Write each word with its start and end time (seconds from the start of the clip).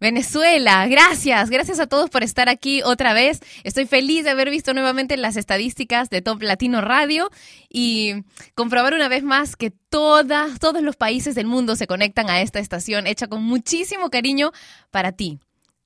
Venezuela, 0.00 0.86
gracias, 0.86 1.50
gracias 1.50 1.80
a 1.80 1.86
todos 1.86 2.08
por 2.08 2.22
estar 2.22 2.48
aquí 2.48 2.82
otra 2.82 3.12
vez. 3.12 3.40
Estoy 3.64 3.84
feliz 3.84 4.24
de 4.24 4.30
haber 4.30 4.48
visto 4.48 4.72
nuevamente 4.72 5.16
las 5.16 5.36
estadísticas 5.36 6.08
de 6.08 6.22
Top 6.22 6.40
Latino 6.40 6.80
Radio 6.80 7.30
y 7.68 8.14
comprobar 8.54 8.94
una 8.94 9.08
vez 9.08 9.24
más 9.24 9.56
que 9.56 9.70
todas, 9.70 10.60
todos 10.60 10.82
los 10.82 10.96
países 10.96 11.34
del 11.34 11.46
mundo 11.46 11.74
se 11.74 11.88
conectan 11.88 12.30
a 12.30 12.40
esta 12.40 12.60
estación 12.60 13.06
hecha 13.08 13.26
con 13.26 13.42
muchísimo 13.42 14.08
cariño 14.08 14.52
para 14.90 15.12
ti 15.12 15.40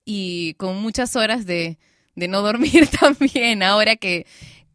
y 0.05 0.55
con 0.55 0.83
muchas 0.83 1.17
horas 1.17 1.47
de, 1.47 1.79
de 2.15 2.29
no 2.29 2.43
dormir 2.43 2.89
también 3.01 3.63
ahora 3.63 3.97
que, 3.97 4.27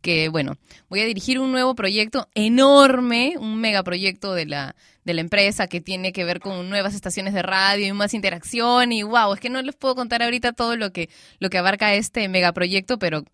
que, 0.07 0.29
bueno, 0.29 0.55
voy 0.87 1.01
a 1.01 1.05
dirigir 1.05 1.37
un 1.37 1.51
nuevo 1.51 1.75
proyecto 1.75 2.29
enorme, 2.33 3.33
un 3.37 3.59
megaproyecto 3.59 4.33
de 4.35 4.45
la, 4.45 4.73
de 5.03 5.13
la 5.13 5.19
empresa 5.19 5.67
que 5.67 5.81
tiene 5.81 6.13
que 6.13 6.23
ver 6.23 6.39
con 6.39 6.69
nuevas 6.69 6.95
estaciones 6.95 7.33
de 7.33 7.41
radio 7.41 7.85
y 7.85 7.91
más 7.91 8.13
interacción 8.13 8.93
y 8.93 9.03
wow, 9.03 9.33
es 9.33 9.41
que 9.41 9.49
no 9.49 9.61
les 9.61 9.75
puedo 9.75 9.95
contar 9.95 10.23
ahorita 10.23 10.53
todo 10.53 10.77
lo 10.77 10.93
que, 10.93 11.09
lo 11.39 11.49
que 11.49 11.57
abarca 11.57 11.93
este 11.93 12.29
megaproyecto, 12.29 12.97
pero 12.99 13.25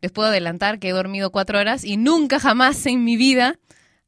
les 0.00 0.10
puedo 0.10 0.30
adelantar 0.30 0.78
que 0.78 0.88
he 0.88 0.92
dormido 0.92 1.30
cuatro 1.30 1.58
horas 1.58 1.84
y 1.84 1.98
nunca 1.98 2.40
jamás 2.40 2.86
en 2.86 3.04
mi 3.04 3.18
vida 3.18 3.58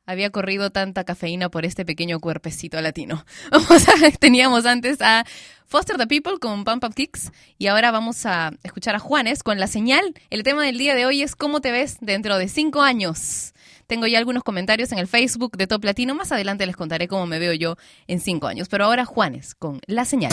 había 0.08 0.30
corrido 0.30 0.70
tanta 0.70 1.04
cafeína 1.04 1.50
por 1.50 1.66
este 1.66 1.84
pequeño 1.84 2.18
cuerpecito 2.18 2.80
latino. 2.80 3.24
O 3.70 3.78
sea, 3.78 3.94
teníamos 4.18 4.64
antes 4.64 5.02
a 5.02 5.24
Foster 5.66 5.98
the 5.98 6.06
People 6.06 6.38
con 6.40 6.64
Pump 6.64 6.82
Up 6.84 6.94
Kicks 6.94 7.30
y 7.58 7.66
ahora 7.66 7.90
vamos 7.90 8.24
a 8.24 8.52
escuchar 8.62 8.94
a 8.96 8.98
Juanes 8.98 9.42
con 9.42 9.60
La 9.60 9.66
Señal. 9.66 10.14
El 10.30 10.42
tema 10.42 10.64
del 10.64 10.78
día 10.78 10.94
de 10.94 11.04
hoy 11.04 11.22
es 11.22 11.36
¿Cómo 11.36 11.60
te 11.60 11.70
ves 11.70 11.98
dentro 12.00 12.38
de 12.38 12.48
cinco 12.48 12.80
años? 12.80 13.52
Tengo 13.86 14.06
ya 14.06 14.18
algunos 14.18 14.42
comentarios 14.42 14.92
en 14.92 14.98
el 14.98 15.08
Facebook 15.08 15.56
de 15.58 15.66
Top 15.66 15.84
Latino. 15.84 16.14
Más 16.14 16.32
adelante 16.32 16.64
les 16.66 16.76
contaré 16.76 17.06
cómo 17.06 17.26
me 17.26 17.38
veo 17.38 17.52
yo 17.52 17.76
en 18.06 18.20
cinco 18.20 18.46
años. 18.46 18.68
Pero 18.68 18.86
ahora 18.86 19.04
Juanes 19.04 19.54
con 19.54 19.80
La 19.86 20.06
Señal. 20.06 20.32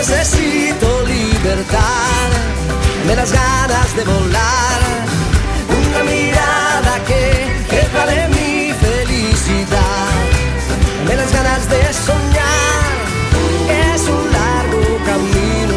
necesito 0.00 0.86
libertad. 1.04 2.30
Dame 3.00 3.16
las 3.16 3.32
ganas 3.32 3.96
de 3.96 4.04
volar. 4.04 4.80
Una 5.78 6.02
mirada 6.04 6.92
que, 7.06 7.22
vale 7.92 8.28
mi 8.28 8.72
felicidad. 8.86 10.12
Dame 10.98 11.16
las 11.16 11.32
ganas 11.32 11.68
de 11.68 11.80
soñar. 12.06 12.92
Es 13.92 14.02
un 14.16 14.24
largo 14.38 14.82
camino. 15.10 15.76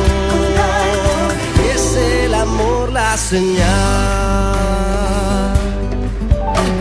Es 1.74 1.84
el 1.98 2.34
amor 2.34 2.94
la 2.94 3.18
señal. 3.18 4.54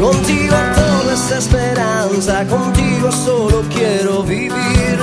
Contigo 0.00 0.56
todo 0.74 1.10
es 1.12 1.30
esperanza, 1.30 2.44
contigo 2.46 3.10
solo 3.10 3.62
quiero 3.74 4.22
vivir. 4.22 4.98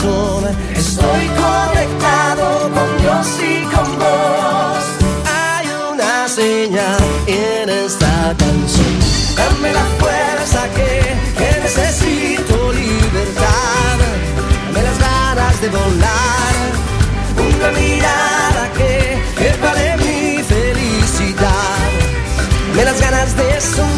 Estoy 0.00 1.26
conectado 1.26 2.70
con 2.72 3.02
Dios 3.02 3.26
y 3.42 3.64
con 3.64 3.98
vos. 3.98 4.84
Hay 5.26 5.66
una 5.92 6.28
señal 6.28 7.00
en 7.26 7.68
esta 7.68 8.32
canción. 8.38 8.94
Dame 9.36 9.72
la 9.72 9.84
fuerza 9.98 10.68
que, 10.76 11.16
que 11.36 11.60
necesito 11.62 12.72
libertad. 12.72 13.98
Dame 14.66 14.82
las 14.84 14.98
ganas 15.00 15.60
de 15.62 15.68
volar. 15.68 16.54
Una 17.36 17.70
mirada 17.72 18.72
que, 18.76 19.20
que 19.36 19.56
vale 19.60 19.96
mi 19.96 20.42
felicidad. 20.44 21.88
Dame 22.70 22.84
las 22.84 23.00
ganas 23.00 23.36
de 23.36 23.60
soñar. 23.60 23.97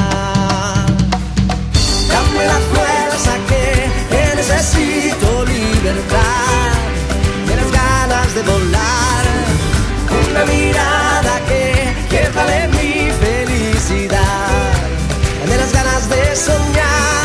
ganas 16.33 16.47
de 16.47 17.20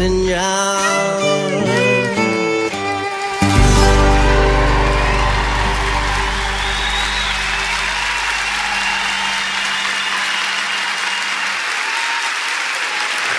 señal. 0.00 1.64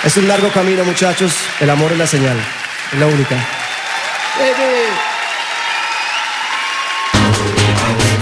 Es 0.03 0.17
un 0.17 0.27
largo 0.27 0.49
camino, 0.51 0.83
muchachos. 0.83 1.33
El 1.59 1.69
amor 1.71 1.93
es 1.93 1.97
la 1.97 2.05
señal. 2.05 2.37
Es 2.93 2.99
la 2.99 3.07
única. 3.07 3.35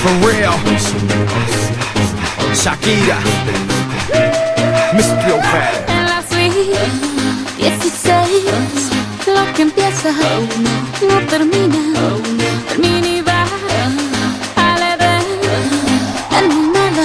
For 0.02 0.14
real. 0.26 0.54
Shakira. 2.54 3.18
que 9.60 9.64
empieza 9.64 10.10
oh, 10.10 10.62
no. 10.64 11.14
no 11.14 11.28
termina. 11.28 11.76
Oh, 11.76 12.18
no. 12.18 12.70
Termina 12.70 13.08
y 13.08 13.22
va 13.22 13.44
a 14.56 14.80
la 14.80 14.94
edad 14.94 15.22
en 16.40 16.48
mi 16.48 16.68
mala 16.70 17.04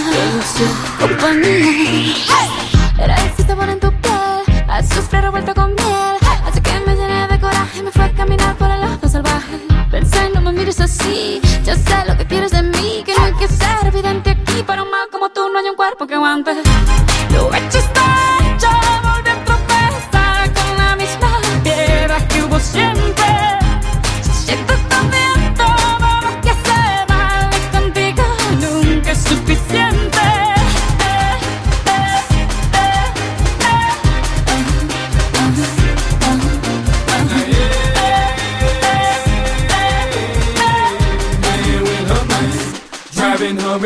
compañía. 1.00 2.14
Hey. 2.30 2.50
Era 2.96 3.16
ese 3.26 3.44
sabor 3.44 3.68
en 3.68 3.80
tu 3.80 3.90
piel, 3.90 4.68
azufre 4.68 5.20
revuelto 5.20 5.52
con 5.52 5.74
miel. 5.74 6.16
Así 6.46 6.60
que 6.60 6.78
me 6.86 6.94
llené 6.94 7.26
de 7.26 7.40
coraje 7.40 7.80
y 7.80 7.82
me 7.82 7.90
fue 7.90 8.04
a 8.04 8.12
caminar 8.12 8.54
por 8.54 8.70
el 8.70 8.80
lado 8.80 9.08
salvaje. 9.08 9.58
Pensé, 9.90 10.30
no 10.32 10.40
me 10.40 10.52
mires 10.52 10.78
así, 10.78 11.40
ya 11.64 11.74
sé 11.74 12.04
lo 12.06 12.16
que 12.16 12.24
quieres 12.24 12.52
de 12.52 12.62
mí. 12.62 13.02
Que 13.04 13.16
no 13.18 13.24
hay 13.24 13.34
que 13.34 13.48
ser 13.48 13.84
evidente 13.84 14.30
aquí 14.30 14.62
para 14.62 14.84
un 14.84 14.90
mal 14.92 15.08
como 15.10 15.28
tú, 15.30 15.48
no 15.52 15.58
hay 15.58 15.68
un 15.70 15.74
cuerpo 15.74 16.06
que 16.06 16.14
aguante. 16.14 16.52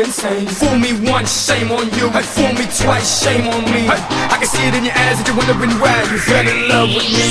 Insane. 0.09 0.47
Fool 0.47 0.77
me 0.79 0.91
once, 1.09 1.31
shame 1.45 1.71
on 1.71 1.85
you. 1.97 2.09
Hey, 2.09 2.25
fool 2.33 2.53
me 2.59 2.65
twice, 2.81 3.09
shame 3.23 3.47
on 3.47 3.63
me. 3.65 3.81
Hey, 3.91 4.01
I 4.33 4.35
can 4.39 4.47
see 4.47 4.65
it 4.67 4.73
in 4.73 4.83
your 4.85 4.97
eyes 4.97 5.15
that 5.17 5.25
you're 5.27 5.37
wondering 5.37 5.73
why 5.81 5.95
you 6.09 6.17
fell 6.17 6.47
in 6.53 6.59
love 6.67 6.89
with 6.97 7.09
me. 7.17 7.27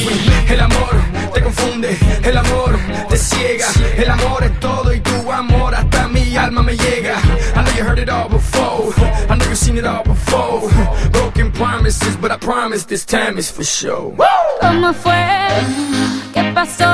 El 0.52 0.60
amor 0.68 0.94
te 1.34 1.40
confunde, 1.42 1.90
el 2.22 2.36
amor 2.36 2.78
te 3.10 3.16
ciega. 3.16 3.68
El 3.96 4.10
amor 4.10 4.44
es 4.44 4.60
todo 4.60 4.92
y 4.92 5.00
tu 5.00 5.30
amor 5.30 5.74
hasta 5.74 6.08
mi 6.08 6.36
alma 6.36 6.62
me 6.62 6.76
llega. 6.76 7.16
I 7.56 7.64
know 7.64 7.72
you 7.76 7.84
heard 7.84 7.98
it 7.98 8.08
all 8.08 8.28
before. 8.28 8.94
I 9.28 9.36
know 9.36 9.46
you've 9.46 9.58
seen 9.58 9.76
it 9.76 9.84
all 9.84 10.04
before. 10.04 10.70
Broken 11.10 11.50
promises, 11.52 12.16
but 12.16 12.30
I 12.30 12.36
promise 12.36 12.84
this 12.86 13.04
time 13.04 13.38
is 13.38 13.50
for 13.50 13.64
sure. 13.64 14.14
¿Cómo 14.60 14.94
fue? 14.94 15.26
¿Qué 16.32 16.52
pasó? 16.54 16.86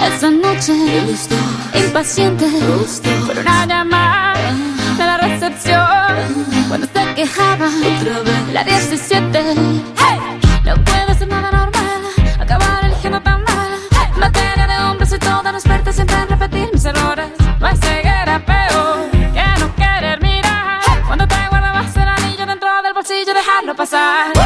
Esa 0.00 0.30
noche, 0.30 0.74
impaciente, 1.74 2.46
por 3.26 3.38
una 3.38 3.66
llamada 3.66 4.52
de 4.96 5.04
la 5.04 5.18
recepción. 5.18 5.86
Cuando 6.68 6.86
se 6.86 7.14
quejaba, 7.14 7.68
la 8.52 8.64
17. 8.64 9.40
¡Hey! 9.96 10.18
No 10.64 10.74
puede 10.84 11.14
ser 11.18 11.28
nada 11.28 11.50
normal, 11.50 12.02
acabar 12.38 12.84
eligiendo 12.84 13.20
tan 13.20 13.42
mal. 13.42 13.70
En 14.14 14.20
materia 14.20 14.66
de 14.66 14.84
hombres 14.84 15.12
y 15.12 15.18
toda 15.18 15.50
no 15.50 15.58
experta 15.58 15.92
siempre 15.92 16.16
en 16.16 16.28
repetir 16.28 16.68
mis 16.72 16.84
errores. 16.84 17.26
No 17.60 17.66
hay 17.66 17.76
ceguera 17.76 18.42
peor 18.44 19.10
que 19.10 19.60
no 19.60 19.74
querer 19.74 20.20
mirar. 20.22 20.80
Cuando 21.06 21.26
te 21.26 21.36
guardabas 21.48 21.96
el 21.96 22.08
anillo 22.08 22.46
dentro 22.46 22.82
del 22.82 22.94
bolsillo, 22.94 23.34
dejarlo 23.34 23.74
pasar. 23.74 24.37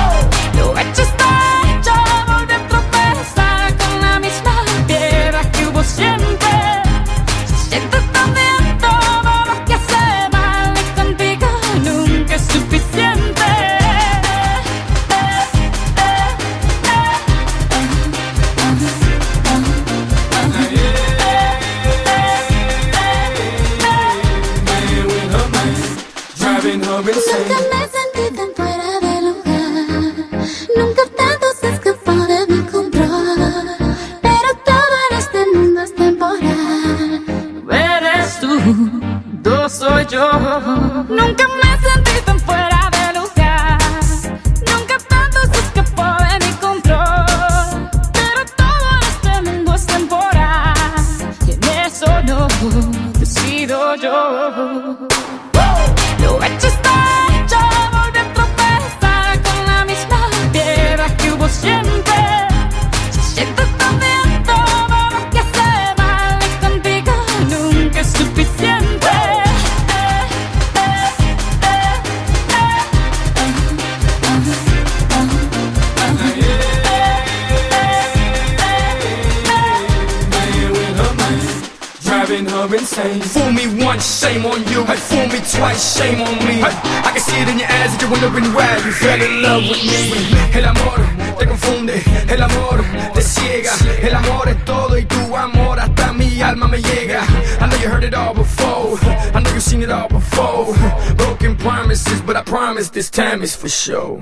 Fell 88.92 89.20
in 89.20 89.42
love 89.42 89.68
with 89.68 89.84
me. 89.84 90.58
El 90.58 90.64
amor 90.64 90.98
te 91.38 91.46
confunde, 91.46 92.02
el 92.28 92.42
amor 92.42 92.84
te 93.14 93.22
ciega. 93.22 93.72
El 94.00 94.14
amor 94.14 94.48
es 94.48 94.64
todo 94.64 94.98
y 94.98 95.04
tu 95.04 95.36
amor 95.36 95.80
hasta 95.80 96.12
mi 96.12 96.40
alma 96.40 96.68
me 96.68 96.78
llega. 96.78 97.22
I 97.60 97.66
know 97.66 97.76
you 97.78 97.88
heard 97.88 98.04
it 98.04 98.14
all 98.14 98.34
before. 98.34 98.98
I 99.34 99.40
know 99.40 99.50
you've 99.50 99.62
seen 99.62 99.82
it 99.82 99.90
all 99.90 100.08
before. 100.08 100.74
Broken 101.16 101.56
promises, 101.56 102.20
but 102.22 102.36
I 102.36 102.42
promise 102.42 102.90
this 102.90 103.10
time 103.10 103.42
is 103.42 103.56
for 103.56 103.68
sure. 103.68 104.20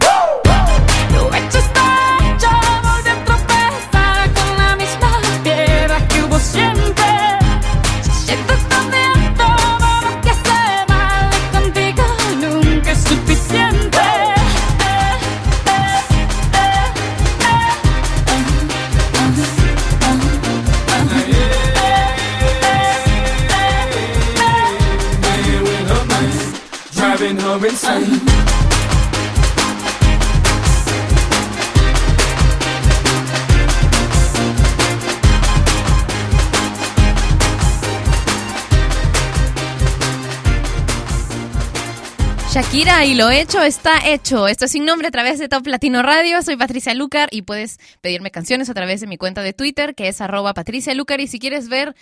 Shakira 42.70 43.04
y 43.04 43.14
lo 43.14 43.30
hecho 43.30 43.60
está 43.64 44.08
hecho. 44.08 44.46
Esto 44.46 44.66
es 44.66 44.70
sin 44.70 44.84
nombre 44.84 45.08
a 45.08 45.10
través 45.10 45.40
de 45.40 45.48
Top 45.48 45.66
Latino 45.66 46.02
Radio. 46.02 46.40
Soy 46.40 46.56
Patricia 46.56 46.94
Lucar 46.94 47.28
y 47.32 47.42
puedes 47.42 47.80
pedirme 48.00 48.30
canciones 48.30 48.70
a 48.70 48.74
través 48.74 49.00
de 49.00 49.08
mi 49.08 49.16
cuenta 49.16 49.42
de 49.42 49.52
Twitter 49.52 49.96
que 49.96 50.06
es 50.06 50.20
arroba 50.20 50.54
Patricia 50.54 50.94
Lucar. 50.94 51.20
Y 51.20 51.26
si 51.26 51.40
quieres 51.40 51.68
ver... 51.68 51.96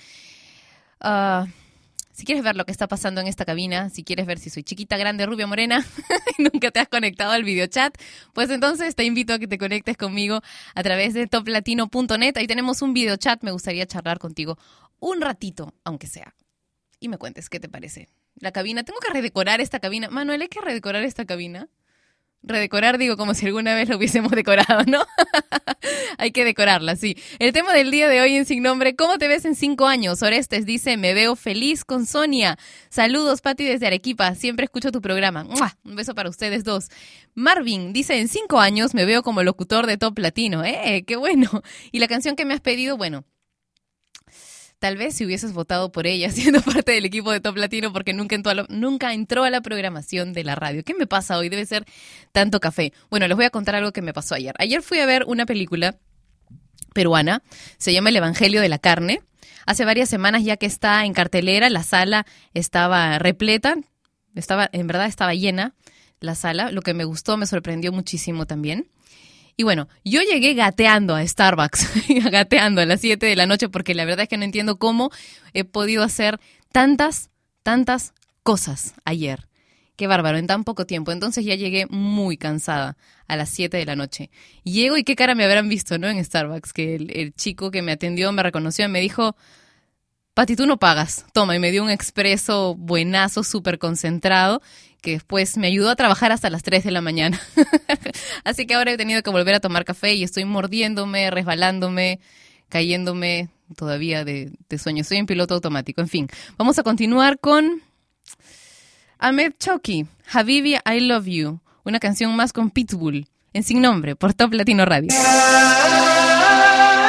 ah, 1.01 1.47
si 2.13 2.27
quieres 2.27 2.45
ver 2.45 2.55
lo 2.55 2.67
que 2.67 2.73
está 2.73 2.87
pasando 2.87 3.23
en 3.23 3.29
esta 3.29 3.47
cabina, 3.47 3.89
si 3.89 4.05
quieres 4.05 4.27
ver 4.27 4.39
si 4.39 4.51
soy 4.51 4.63
chiquita, 4.63 4.99
grande, 4.99 5.25
rubia, 5.25 5.47
morena, 5.47 5.87
y 6.39 6.43
nunca 6.43 6.71
te 6.71 6.81
has 6.81 6.89
conectado 6.89 7.33
al 7.33 7.45
videochat, 7.45 7.97
pues 8.35 8.51
entonces 8.51 8.95
te 8.95 9.05
invito 9.05 9.33
a 9.33 9.39
que 9.39 9.49
te 9.49 9.57
conectes 9.57 9.97
conmigo 9.97 10.43
a 10.75 10.83
través 10.83 11.15
de 11.15 11.27
toplatino.net. 11.29 12.37
Ahí 12.37 12.47
tenemos 12.47 12.83
un 12.83 12.93
videochat, 12.93 13.43
me 13.43 13.53
gustaría 13.53 13.87
charlar 13.87 14.19
contigo 14.19 14.59
un 15.01 15.23
ratito, 15.23 15.73
aunque 15.85 16.09
sea. 16.09 16.35
Y 17.01 17.09
me 17.09 17.17
cuentes 17.17 17.49
qué 17.49 17.59
te 17.59 17.71
parece. 17.71 18.11
La 18.41 18.53
cabina, 18.53 18.85
tengo 18.85 18.99
que 19.01 19.13
redecorar 19.13 19.61
esta 19.61 19.81
cabina. 19.81 20.09
Manuel, 20.11 20.43
hay 20.43 20.49
que 20.49 20.61
redecorar 20.61 21.03
esta 21.03 21.25
cabina. 21.25 21.69
Redecorar, 22.43 22.99
digo, 22.99 23.17
como 23.17 23.35
si 23.35 23.47
alguna 23.47 23.75
vez 23.75 23.89
lo 23.89 23.97
hubiésemos 23.97 24.31
decorado, 24.33 24.85
¿no? 24.87 25.05
Hay 26.19 26.31
que 26.31 26.45
decorarla, 26.45 26.95
sí. 26.95 27.17
El 27.41 27.53
tema 27.53 27.73
del 27.73 27.91
día 27.91 28.09
de 28.09 28.21
hoy 28.21 28.37
en 28.37 28.45
Sin 28.45 28.63
Nombre, 28.63 28.95
¿cómo 28.95 29.19
te 29.19 29.27
ves 29.27 29.45
en 29.45 29.57
cinco 29.57 29.87
años? 29.87 30.23
Orestes 30.23 30.65
dice, 30.65 30.97
me 30.97 31.15
veo 31.15 31.35
feliz 31.35 31.85
con 31.85 32.07
Sonia. 32.07 32.57
Saludos, 32.91 33.41
Pati, 33.41 33.65
desde 33.65 33.89
Arequipa. 33.89 34.35
Siempre 34.37 34.65
escucho 34.65 34.93
tu 34.93 35.01
programa. 35.01 35.47
Un 35.85 35.97
beso 35.97 36.15
para 36.15 36.29
ustedes 36.29 36.63
dos. 36.63 36.91
Marvin 37.35 37.93
dice, 37.93 38.19
en 38.19 38.29
cinco 38.29 38.61
años 38.61 38.95
me 38.95 39.05
veo 39.05 39.23
como 39.23 39.43
locutor 39.43 39.87
de 39.87 39.99
Top 39.99 40.19
Latino. 40.19 40.65
¡Eh, 40.65 41.05
qué 41.07 41.17
bueno! 41.17 41.63
Y 41.91 41.99
la 41.99 42.07
canción 42.07 42.37
que 42.37 42.45
me 42.45 42.55
has 42.55 42.61
pedido, 42.61 42.97
bueno, 42.97 43.25
Tal 44.79 44.97
vez 44.97 45.17
si 45.17 45.25
hubieses 45.25 45.53
votado 45.53 45.91
por 45.91 46.07
ella 46.07 46.31
siendo 46.33 46.61
parte 46.63 46.93
del 46.93 47.05
equipo 47.05 47.33
de 47.33 47.41
Top 47.41 47.57
Latino 47.57 47.93
porque 47.93 48.13
nunca 48.13 48.37
entró, 48.37 48.53
a 48.53 48.67
nunca 48.69 49.13
entró 49.13 49.45
a 49.45 49.51
la 49.51 49.61
programación 49.61 50.33
de 50.33 50.45
la 50.45 50.55
radio. 50.55 50.85
¿Qué 50.85 50.95
me 50.95 51.07
pasa 51.07 51.39
hoy? 51.39 51.49
Debe 51.49 51.67
ser 51.67 51.85
tanto 52.33 52.61
café. 52.61 52.93
Bueno, 53.11 53.27
les 53.27 53.37
voy 53.37 53.47
a 53.47 53.51
contar 53.51 53.75
algo 53.75 53.93
que 53.93 54.03
me 54.03 54.13
pasó 54.13 54.35
ayer. 54.35 54.55
Ayer 54.59 54.83
fui 54.83 54.99
a 55.01 55.07
ver 55.07 55.25
una 55.27 55.47
película 55.47 55.97
peruana, 56.95 57.43
se 57.77 57.93
llama 57.93 58.09
El 58.09 58.17
Evangelio 58.17 58.61
de 58.61 58.69
la 58.69 58.79
Carne. 58.79 59.21
Hace 59.67 59.85
varias 59.85 60.09
semanas 60.09 60.45
ya 60.45 60.57
que 60.57 60.67
está 60.67 61.05
en 61.05 61.13
cartelera, 61.13 61.69
la 61.69 61.83
sala 61.83 62.27
estaba 62.55 63.19
repleta, 63.19 63.77
Estaba, 64.35 64.69
en 64.73 64.87
verdad 64.87 65.07
estaba 65.07 65.35
llena 65.35 65.75
la 66.21 66.35
sala, 66.35 66.71
lo 66.71 66.83
que 66.83 66.95
me 66.95 67.05
gustó, 67.05 67.37
me 67.37 67.47
sorprendió 67.47 67.93
muchísimo 67.93 68.47
también. 68.47 68.89
Y 69.61 69.65
bueno, 69.65 69.89
yo 70.05 70.21
llegué 70.23 70.55
gateando 70.55 71.17
a 71.17 71.27
Starbucks, 71.27 71.91
gateando 72.31 72.81
a 72.81 72.87
las 72.87 73.01
7 73.01 73.27
de 73.27 73.35
la 73.35 73.45
noche, 73.45 73.69
porque 73.69 73.93
la 73.93 74.05
verdad 74.05 74.23
es 74.23 74.29
que 74.29 74.37
no 74.37 74.45
entiendo 74.45 74.79
cómo 74.79 75.11
he 75.53 75.65
podido 75.65 76.05
hacer 76.05 76.39
tantas, 76.71 77.31
tantas 77.65 78.15
cosas 78.45 78.95
ayer. 79.05 79.49
Qué 79.97 80.07
bárbaro, 80.07 80.39
en 80.39 80.47
tan 80.47 80.63
poco 80.63 80.87
tiempo. 80.87 81.11
Entonces 81.11 81.45
ya 81.45 81.57
llegué 81.57 81.87
muy 81.91 82.37
cansada 82.37 82.97
a 83.27 83.35
las 83.35 83.49
7 83.49 83.77
de 83.77 83.85
la 83.85 83.97
noche. 83.97 84.31
Llego 84.63 84.97
y 84.97 85.03
qué 85.03 85.17
cara 85.17 85.35
me 85.35 85.45
habrán 85.45 85.69
visto, 85.69 85.99
¿no? 85.99 86.09
En 86.09 86.25
Starbucks, 86.25 86.73
que 86.73 86.95
el, 86.95 87.11
el 87.17 87.35
chico 87.35 87.73
que 87.73 87.83
me 87.83 87.91
atendió 87.91 88.31
me 88.31 88.45
reconoció 88.45 88.85
y 88.85 88.89
me 88.89 89.01
dijo, 89.01 89.35
Pati, 90.39 90.55
tú 90.55 90.67
no 90.67 90.79
pagas. 90.79 91.27
Toma, 91.33 91.57
y 91.57 91.59
me 91.59 91.73
dio 91.73 91.83
un 91.83 91.91
expreso 91.91 92.77
buenazo, 92.77 93.43
súper 93.43 93.81
concentrado, 93.81 94.63
que 95.01 95.13
después 95.13 95.57
me 95.57 95.67
ayudó 95.67 95.91
a 95.91 95.97
trabajar 95.97 96.33
hasta 96.33 96.51
las 96.51 96.63
3 96.63 96.85
de 96.85 96.91
la 96.91 97.01
mañana. 97.01 97.41
Así 98.45 98.67
que 98.67 98.75
ahora 98.75 98.93
he 98.93 98.97
tenido 98.97 99.23
que 99.23 99.31
volver 99.31 99.55
a 99.55 99.61
tomar 99.61 99.85
café 99.85 100.15
y 100.15 100.25
estoy 100.25 100.45
mordiéndome, 100.45 101.31
resbalándome, 101.31 102.21
cayéndome 102.69 103.49
todavía 103.77 104.25
de, 104.25 104.53
sueño. 104.79 105.05
Soy 105.05 105.19
en 105.19 105.27
piloto 105.27 105.55
automático. 105.55 106.01
En 106.01 106.09
fin, 106.09 106.29
vamos 106.57 106.79
a 106.79 106.83
continuar 106.83 107.39
con 107.39 107.83
Ahmed 109.19 109.53
Choki, 109.59 110.07
Habibi, 110.33 110.75
I 110.75 111.01
Love 111.01 111.27
You, 111.27 111.61
una 111.85 112.01
canción 112.01 112.35
más 112.35 112.53
con 112.53 112.71
Pitbull, 112.71 113.27
en 113.53 113.63
sin 113.63 113.81
nombre, 113.81 114.17
por 114.17 114.35
Top 114.35 114.53
Latino 114.53 114.85
Radio. 114.85 115.11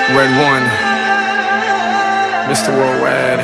Red 0.09 0.31
One, 0.31 0.65
Mr. 2.47 2.71
Worldwide, 2.71 3.43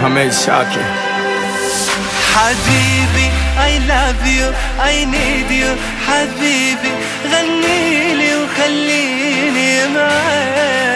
Hamed 0.00 0.30
Shaki. 0.30 1.05
حبيبي 2.36 3.26
I 3.56 3.72
love 3.92 4.22
you 4.36 4.46
I 4.78 4.94
need 5.14 5.50
you. 5.60 5.72
حبيبي 6.06 6.92
غنيلي 7.32 8.36
وخليني 8.36 9.88
معاك. 9.94 10.95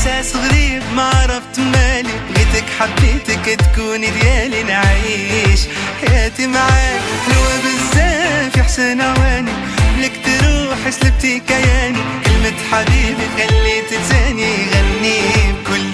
حالي 0.00 0.20
إحساس 0.20 0.36
غريب 0.36 0.82
ما 0.94 1.02
عرفت 1.02 1.58
مالي. 1.58 2.08
لقيتك 2.30 2.64
حبيتك 2.78 3.60
تكوني 3.60 4.10
ديالي. 4.10 4.62
نعيش 4.62 5.60
حياتي 6.00 6.46
معاك. 6.46 7.00
حلوة 7.26 7.56
بزاف 7.64 8.56
يا 8.56 8.62
حسن 8.62 9.00
عواني 9.00 9.52
لك 10.00 10.12
تروح 10.24 10.90
سلبتي 10.90 11.40
كياني. 11.48 11.98
كلمة 12.24 12.54
حبيبي 12.72 13.26
خليت 13.36 13.92
لساني 13.92 14.42
يغني 14.42 15.20
بكل 15.52 15.89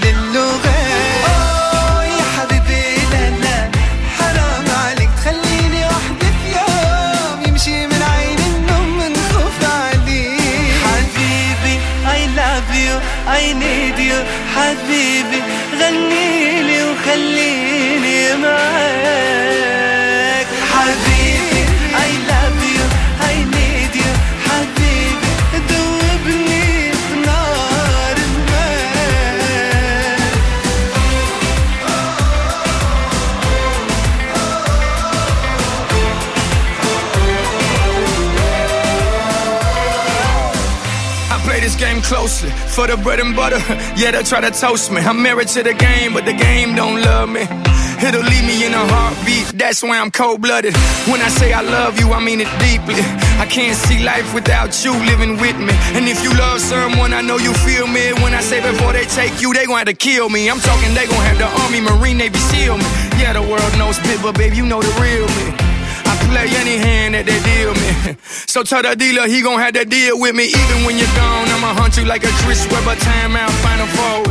for 42.76 42.86
the 42.86 42.96
bread 42.98 43.20
and 43.20 43.34
butter. 43.34 43.56
Yeah, 43.96 44.10
they 44.10 44.22
try 44.22 44.42
to 44.42 44.50
toast 44.50 44.92
me. 44.92 45.00
I'm 45.00 45.22
married 45.22 45.48
to 45.56 45.62
the 45.62 45.72
game, 45.72 46.12
but 46.12 46.26
the 46.26 46.34
game 46.34 46.74
don't 46.76 47.00
love 47.00 47.30
me. 47.30 47.44
It'll 48.06 48.20
leave 48.20 48.44
me 48.44 48.66
in 48.66 48.74
a 48.74 48.84
heartbeat. 48.92 49.46
That's 49.56 49.82
why 49.82 49.98
I'm 49.98 50.10
cold 50.10 50.42
blooded. 50.42 50.74
When 51.08 51.20
I 51.22 51.28
say 51.28 51.54
I 51.54 51.62
love 51.62 51.98
you, 51.98 52.12
I 52.12 52.20
mean 52.20 52.42
it 52.42 52.52
deeply. 52.60 53.00
I 53.40 53.46
can't 53.48 53.74
see 53.74 54.04
life 54.04 54.28
without 54.34 54.84
you 54.84 54.92
living 55.10 55.40
with 55.40 55.56
me. 55.56 55.72
And 55.96 56.04
if 56.06 56.22
you 56.22 56.30
love 56.36 56.60
someone, 56.60 57.14
I 57.14 57.22
know 57.22 57.38
you 57.38 57.54
feel 57.64 57.86
me. 57.86 58.12
When 58.22 58.34
I 58.34 58.42
say 58.42 58.60
before 58.60 58.92
they 58.92 59.06
take 59.06 59.40
you, 59.40 59.54
they 59.54 59.64
gon' 59.64 59.78
have 59.78 59.88
to 59.88 59.94
kill 59.94 60.28
me. 60.28 60.50
I'm 60.50 60.60
talking, 60.60 60.92
they 60.92 61.06
gon' 61.06 61.24
have 61.30 61.38
the 61.38 61.48
army, 61.64 61.80
marine, 61.80 62.18
navy, 62.18 62.38
seal 62.52 62.76
me. 62.76 62.84
Yeah, 63.16 63.32
the 63.32 63.40
world 63.40 63.72
knows 63.78 63.98
bit, 64.00 64.20
but 64.20 64.36
baby, 64.36 64.56
you 64.56 64.66
know 64.66 64.82
the 64.82 64.92
real 65.00 65.26
me 65.38 65.65
I 66.25 66.25
play 66.29 66.47
any 66.61 66.77
hand 66.77 67.15
that 67.15 67.25
they 67.25 67.39
deal 67.51 67.73
me. 67.81 68.17
So 68.53 68.63
tell 68.63 68.81
the 68.81 68.95
dealer 68.95 69.27
he 69.27 69.41
gon' 69.41 69.59
have 69.59 69.73
to 69.79 69.85
deal 69.85 70.19
with 70.19 70.35
me. 70.35 70.45
Even 70.61 70.77
when 70.85 70.97
you're 70.99 71.15
gone, 71.15 71.47
I'ma 71.55 71.73
hunt 71.73 71.97
you 71.97 72.05
like 72.05 72.23
a 72.23 72.33
Chris 72.43 72.67
Webber 72.71 72.95
timeout 72.99 73.53
final 73.63 73.87
fold. 73.97 74.27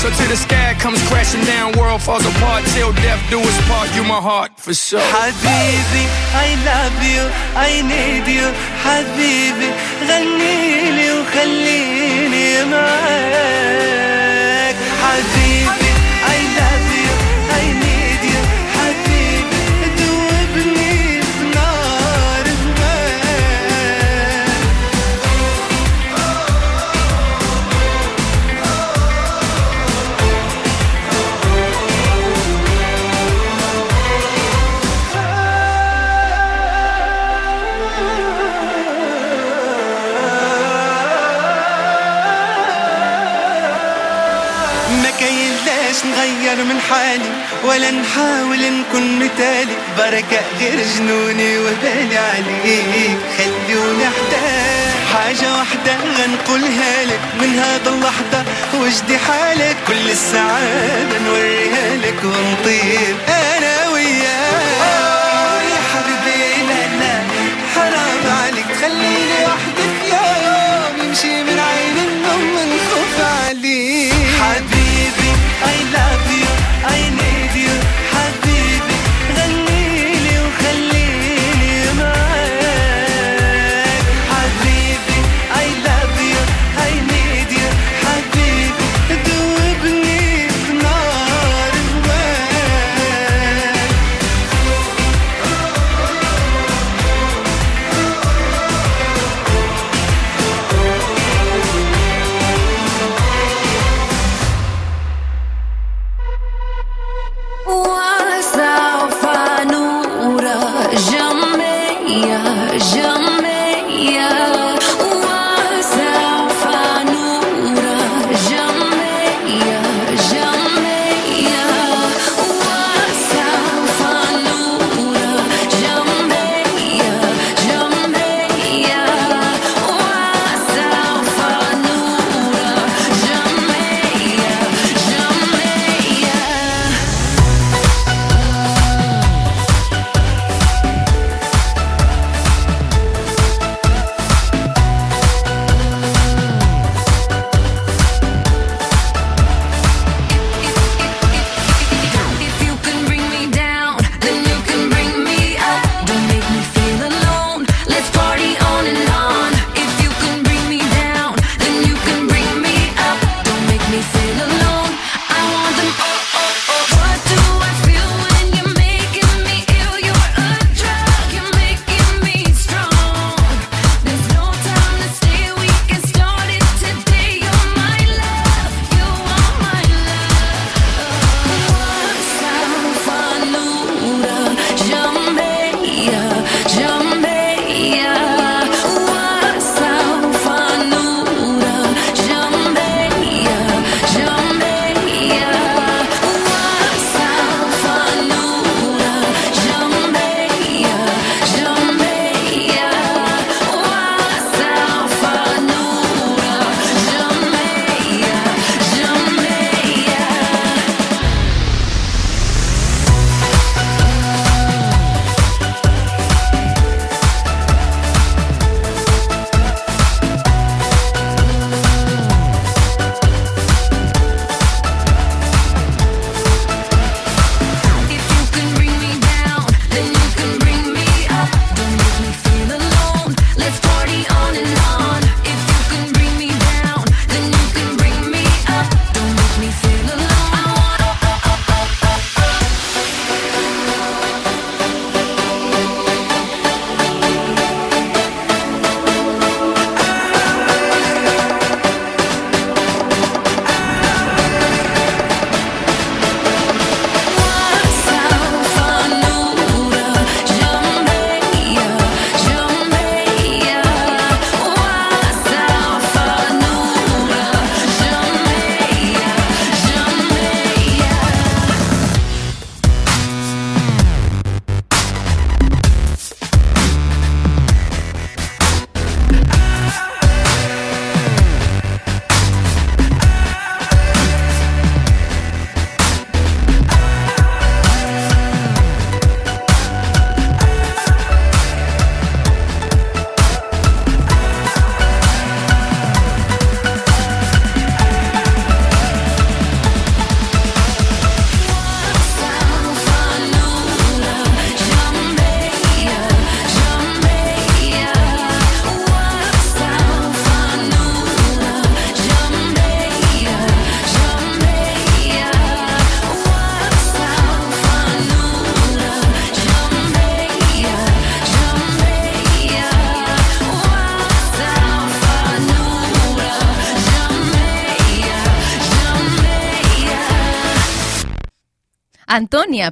So 0.00 0.10
till 0.10 0.28
the 0.28 0.36
sky 0.36 0.74
comes 0.80 1.00
crashing 1.08 1.44
down, 1.44 1.78
world 1.78 2.02
falls 2.02 2.26
apart. 2.26 2.64
Till 2.74 2.92
death 3.04 3.22
do 3.30 3.38
us 3.38 3.58
part, 3.68 3.88
you 3.94 4.02
my 4.02 4.20
heart 4.20 4.50
for 4.58 4.74
sure. 4.74 5.00
حبيبي 5.00 6.04
I 6.46 6.48
love 6.70 6.98
you 7.12 7.22
I 7.68 7.70
need 7.92 8.26
you 8.26 8.48
حبيبي 8.84 9.70
غنيلي 10.08 11.10
وخليني 11.12 12.64
معاك 12.64 13.95
نغير 46.47 46.63
من 46.65 46.79
حالي 46.89 47.31
ولا 47.63 47.91
نحاول 47.91 48.59
نكون 48.59 49.19
مثالي. 49.19 49.75
بركة 49.97 50.41
غير 50.59 50.79
جنوني 50.95 51.57
وبالي 51.57 52.17
عليك 52.17 53.17
خلوني 53.37 54.03
احتاج 54.07 54.93
حاجة 55.13 55.57
واحدة 55.57 55.95
غنقولها 56.17 57.05
لك. 57.05 57.19
من 57.41 57.59
هذا 57.59 57.89
اللحظة 57.89 58.43
وجدي 58.73 59.17
حالك. 59.17 59.77
كل 59.87 60.09
السعادة 60.09 61.19
نوريها 61.25 61.95
لك 61.95 62.23
ونطير 62.23 63.15
أنا 63.27 63.89
وياك. 63.93 65.63
يا 65.71 65.81
حبيبي 65.91 66.63
لا 66.99 67.21
حرام 67.75 68.43
عليك. 68.43 68.65
تخليني 68.73 69.45
وحدي 69.45 69.85
في 69.99 70.15
يوم 70.15 71.07
يمشي 71.07 71.43
من 71.43 71.59
عين 71.59 71.97
النوم 72.07 72.43
من 72.55 72.79
خوف 72.91 73.25
عليك. 73.25 74.13
حبيبي 74.41 75.27
I 75.59 75.79
love 75.95 76.26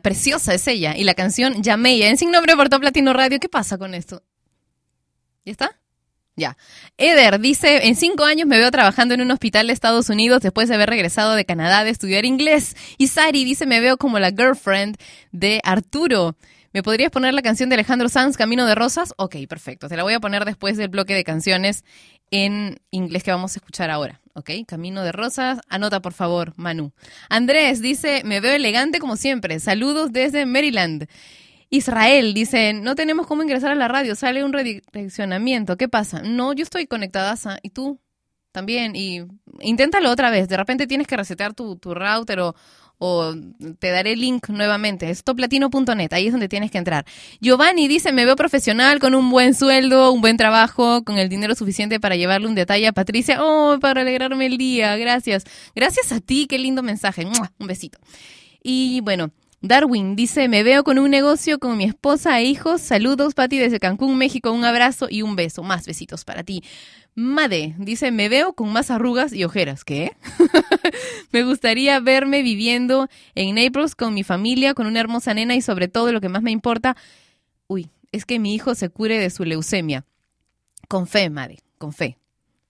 Preciosa 0.01 0.53
es 0.53 0.67
ella. 0.67 0.95
Y 0.97 1.03
la 1.03 1.13
canción 1.13 1.61
Llameya, 1.61 2.09
en 2.09 2.17
Sin 2.17 2.31
Nombre 2.31 2.55
por 2.55 2.69
Top 2.69 2.83
Latino 2.83 3.13
Radio. 3.13 3.39
¿Qué 3.39 3.49
pasa 3.49 3.77
con 3.77 3.93
esto? 3.93 4.23
¿Ya 5.45 5.51
está? 5.51 5.79
Ya. 6.35 6.57
Eder 6.97 7.39
dice, 7.39 7.87
en 7.87 7.95
cinco 7.95 8.25
años 8.25 8.47
me 8.47 8.57
veo 8.57 8.69
trabajando 8.71 9.13
en 9.13 9.21
un 9.21 9.31
hospital 9.31 9.67
de 9.67 9.73
Estados 9.73 10.09
Unidos 10.09 10.41
después 10.41 10.67
de 10.67 10.75
haber 10.75 10.89
regresado 10.89 11.33
de 11.35 11.45
Canadá 11.45 11.83
de 11.83 11.91
estudiar 11.91 12.25
inglés. 12.25 12.75
Y 12.97 13.07
Sari 13.07 13.45
dice, 13.45 13.65
me 13.65 13.79
veo 13.79 13.97
como 13.97 14.19
la 14.19 14.31
girlfriend 14.31 14.97
de 15.31 15.61
Arturo. 15.63 16.35
¿Me 16.73 16.83
podrías 16.83 17.09
poner 17.09 17.33
la 17.33 17.41
canción 17.41 17.69
de 17.69 17.75
Alejandro 17.75 18.09
Sanz, 18.09 18.35
Camino 18.35 18.65
de 18.65 18.75
Rosas? 18.75 19.13
Ok, 19.15 19.37
perfecto. 19.47 19.87
Te 19.87 19.95
la 19.95 20.03
voy 20.03 20.13
a 20.13 20.19
poner 20.19 20.43
después 20.43 20.75
del 20.75 20.89
bloque 20.89 21.13
de 21.13 21.23
canciones 21.23 21.85
en 22.31 22.81
inglés 22.91 23.23
que 23.23 23.31
vamos 23.31 23.55
a 23.55 23.59
escuchar 23.59 23.89
ahora. 23.89 24.19
Ok, 24.37 24.51
Camino 24.67 25.01
de 25.01 25.13
Rosas. 25.13 25.59
Anota, 25.69 26.01
por 26.01 26.11
favor, 26.11 26.51
Manu. 26.57 26.91
Andrés 27.29 27.81
dice, 27.81 28.21
me 28.25 28.41
veo 28.41 28.53
elegante 28.53 28.99
como 28.99 29.15
siempre. 29.15 29.61
Saludos 29.61 30.11
desde 30.11 30.45
Maryland. 30.45 31.07
Israel 31.69 32.33
dice, 32.33 32.73
no 32.73 32.95
tenemos 32.95 33.27
cómo 33.27 33.43
ingresar 33.43 33.71
a 33.71 33.75
la 33.75 33.87
radio, 33.87 34.13
sale 34.13 34.43
un 34.43 34.51
redireccionamiento. 34.51 35.77
¿Qué 35.77 35.87
pasa? 35.87 36.21
No, 36.21 36.51
yo 36.51 36.63
estoy 36.63 36.85
conectada. 36.85 37.35
¿Y 37.63 37.69
tú? 37.69 38.01
También. 38.51 38.93
Y 38.97 39.21
inténtalo 39.61 40.11
otra 40.11 40.29
vez. 40.29 40.49
De 40.49 40.57
repente 40.57 40.85
tienes 40.85 41.07
que 41.07 41.15
resetear 41.15 41.53
tu, 41.53 41.77
tu 41.77 41.93
router 41.93 42.41
o, 42.41 42.55
o 42.97 43.33
te 43.79 43.89
daré 43.89 44.13
el 44.13 44.21
link 44.21 44.49
nuevamente. 44.49 45.09
Es 45.09 45.23
toplatino.net, 45.23 46.13
ahí 46.13 46.27
es 46.27 46.31
donde 46.31 46.49
tienes 46.49 46.71
que 46.71 46.77
entrar. 46.77 47.05
Giovanni 47.41 47.87
dice, 47.87 48.11
me 48.11 48.25
veo 48.25 48.35
profesional, 48.35 48.99
con 48.99 49.15
un 49.15 49.29
buen 49.29 49.53
sueldo, 49.53 50.11
un 50.11 50.21
buen 50.21 50.37
trabajo, 50.37 51.03
con 51.03 51.17
el 51.17 51.29
dinero 51.29 51.55
suficiente 51.55 51.99
para 51.99 52.15
llevarle 52.15 52.47
un 52.47 52.55
detalle 52.55 52.87
a 52.87 52.93
Patricia. 52.93 53.37
Oh, 53.41 53.77
para 53.79 54.01
alegrarme 54.01 54.45
el 54.45 54.57
día, 54.57 54.95
gracias. 54.97 55.43
Gracias 55.75 56.11
a 56.11 56.19
ti, 56.19 56.47
qué 56.47 56.57
lindo 56.57 56.83
mensaje. 56.83 57.25
Un 57.25 57.67
besito. 57.67 57.99
Y 58.61 59.01
bueno, 59.01 59.31
Darwin 59.61 60.15
dice, 60.15 60.47
me 60.47 60.63
veo 60.63 60.83
con 60.83 60.99
un 60.99 61.09
negocio 61.09 61.59
con 61.59 61.77
mi 61.77 61.85
esposa 61.85 62.39
e 62.39 62.43
hijos. 62.43 62.81
Saludos, 62.81 63.33
Pati, 63.33 63.57
desde 63.57 63.79
Cancún, 63.79 64.17
México. 64.17 64.51
Un 64.51 64.63
abrazo 64.63 65.07
y 65.09 65.21
un 65.21 65.35
beso. 65.35 65.63
Más 65.63 65.85
besitos 65.85 66.23
para 66.23 66.43
ti. 66.43 66.63
Made 67.15 67.75
dice, 67.77 68.11
me 68.11 68.27
veo 68.27 68.53
con 68.53 68.71
más 68.73 68.91
arrugas 68.91 69.31
y 69.31 69.45
ojeras. 69.45 69.85
¿Qué? 69.85 70.11
me 71.31 71.43
gustaría 71.43 71.99
verme 72.01 72.43
viviendo 72.43 73.07
en 73.35 73.55
Naples 73.55 73.95
con 73.95 74.13
mi 74.13 74.23
familia, 74.23 74.73
con 74.73 74.85
una 74.85 74.99
hermosa 74.99 75.33
nena 75.33 75.55
y 75.55 75.61
sobre 75.61 75.87
todo 75.87 76.11
lo 76.11 76.19
que 76.19 76.29
más 76.29 76.43
me 76.43 76.51
importa, 76.51 76.97
uy, 77.67 77.89
es 78.11 78.25
que 78.25 78.37
mi 78.37 78.53
hijo 78.53 78.75
se 78.75 78.89
cure 78.89 79.17
de 79.17 79.29
su 79.29 79.45
leucemia. 79.45 80.05
Con 80.89 81.07
fe, 81.07 81.29
Made, 81.29 81.59
con 81.77 81.93
fe. 81.93 82.17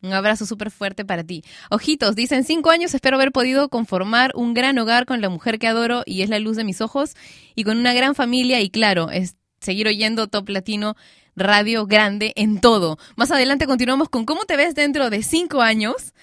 Un 0.01 0.13
abrazo 0.13 0.45
súper 0.45 0.69
fuerte 0.69 1.03
para 1.03 1.23
ti. 1.23 1.43
Ojitos, 1.71 2.15
dicen 2.15 2.43
cinco 2.43 2.69
años 2.69 2.93
espero 2.93 3.15
haber 3.15 3.31
podido 3.31 3.69
conformar 3.69 4.31
un 4.35 4.53
gran 4.53 4.77
hogar 4.77 5.07
con 5.07 5.19
la 5.19 5.29
mujer 5.29 5.57
que 5.57 5.67
adoro 5.67 6.03
y 6.05 6.21
es 6.21 6.29
la 6.29 6.37
luz 6.37 6.55
de 6.55 6.63
mis 6.63 6.81
ojos 6.81 7.15
y 7.55 7.63
con 7.63 7.79
una 7.79 7.93
gran 7.93 8.13
familia 8.13 8.61
y 8.61 8.69
claro, 8.69 9.09
es 9.09 9.35
seguir 9.59 9.87
oyendo 9.87 10.27
Top 10.27 10.47
Latino 10.49 10.95
Radio 11.35 11.85
Grande 11.85 12.33
en 12.35 12.59
todo. 12.61 12.97
Más 13.15 13.31
adelante 13.31 13.67
continuamos 13.67 14.09
con 14.09 14.25
cómo 14.25 14.45
te 14.45 14.55
ves 14.55 14.75
dentro 14.75 15.09
de 15.09 15.23
cinco 15.23 15.61
años. 15.61 16.13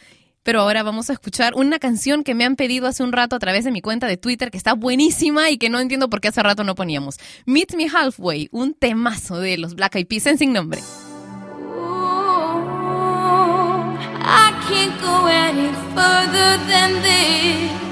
Pero 0.42 0.60
ahora 0.60 0.82
vamos 0.82 1.08
a 1.08 1.12
escuchar 1.12 1.54
una 1.54 1.78
canción 1.78 2.24
que 2.24 2.34
me 2.34 2.44
han 2.44 2.56
pedido 2.56 2.88
hace 2.88 3.04
un 3.04 3.12
rato 3.12 3.36
a 3.36 3.38
través 3.38 3.64
de 3.64 3.70
mi 3.70 3.80
cuenta 3.80 4.08
de 4.08 4.16
Twitter, 4.16 4.50
que 4.50 4.58
está 4.58 4.72
buenísima 4.72 5.50
y 5.50 5.56
que 5.56 5.68
no 5.68 5.78
entiendo 5.78 6.10
por 6.10 6.20
qué 6.20 6.28
hace 6.28 6.42
rato 6.42 6.64
no 6.64 6.74
poníamos. 6.74 7.18
Meet 7.46 7.74
Me 7.74 7.86
Halfway, 7.86 8.48
un 8.50 8.74
temazo 8.74 9.38
de 9.38 9.56
los 9.56 9.76
Black 9.76 9.94
Eyed 9.94 10.08
Peas 10.08 10.26
en 10.26 10.38
sin 10.38 10.52
nombre. 10.52 10.80
I 14.24 14.52
can't 14.68 15.00
go 15.00 15.26
any 15.26 15.68
further 15.94 16.58
than 16.66 17.02
this. 17.02 17.91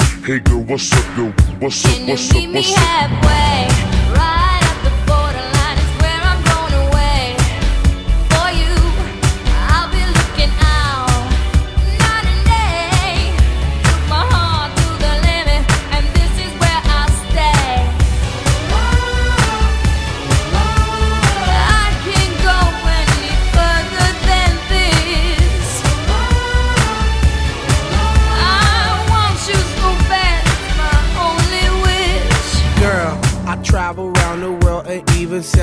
Hey 0.23 0.39
girl, 0.39 0.61
what's 0.61 0.91
up, 0.93 1.17
yo? 1.17 1.31
What's 1.59 1.83
up, 1.85 1.91
Can 1.91 2.01
you 2.05 2.11
what's 2.13 2.33
meet 2.33 2.45
up, 2.47 2.49
me 2.53 2.59
what's 2.59 2.73
up? 2.73 2.77
halfway? 2.79 4.13
Right 4.13 4.50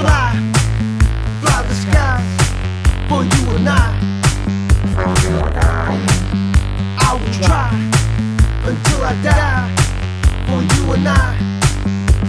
Fly, 0.00 0.32
fly 1.40 1.62
the 1.68 1.74
skies 1.74 2.30
for 3.08 3.22
you 3.32 3.42
and 3.56 3.68
I. 3.68 3.86
I 6.98 7.12
will 7.18 7.32
try 7.44 7.68
until 8.68 9.00
I 9.04 9.14
die 9.22 9.68
for 10.46 10.60
you 10.72 10.92
and 10.94 11.08
I. 11.08 11.36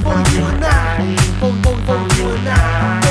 For 0.03 0.17
you 0.31 0.43
and 0.51 0.63
I. 0.63 1.15
For, 1.39 1.51
for, 1.63 1.75
for 1.85 1.99
you 2.17 2.27
and 2.35 2.49
I. 2.49 3.10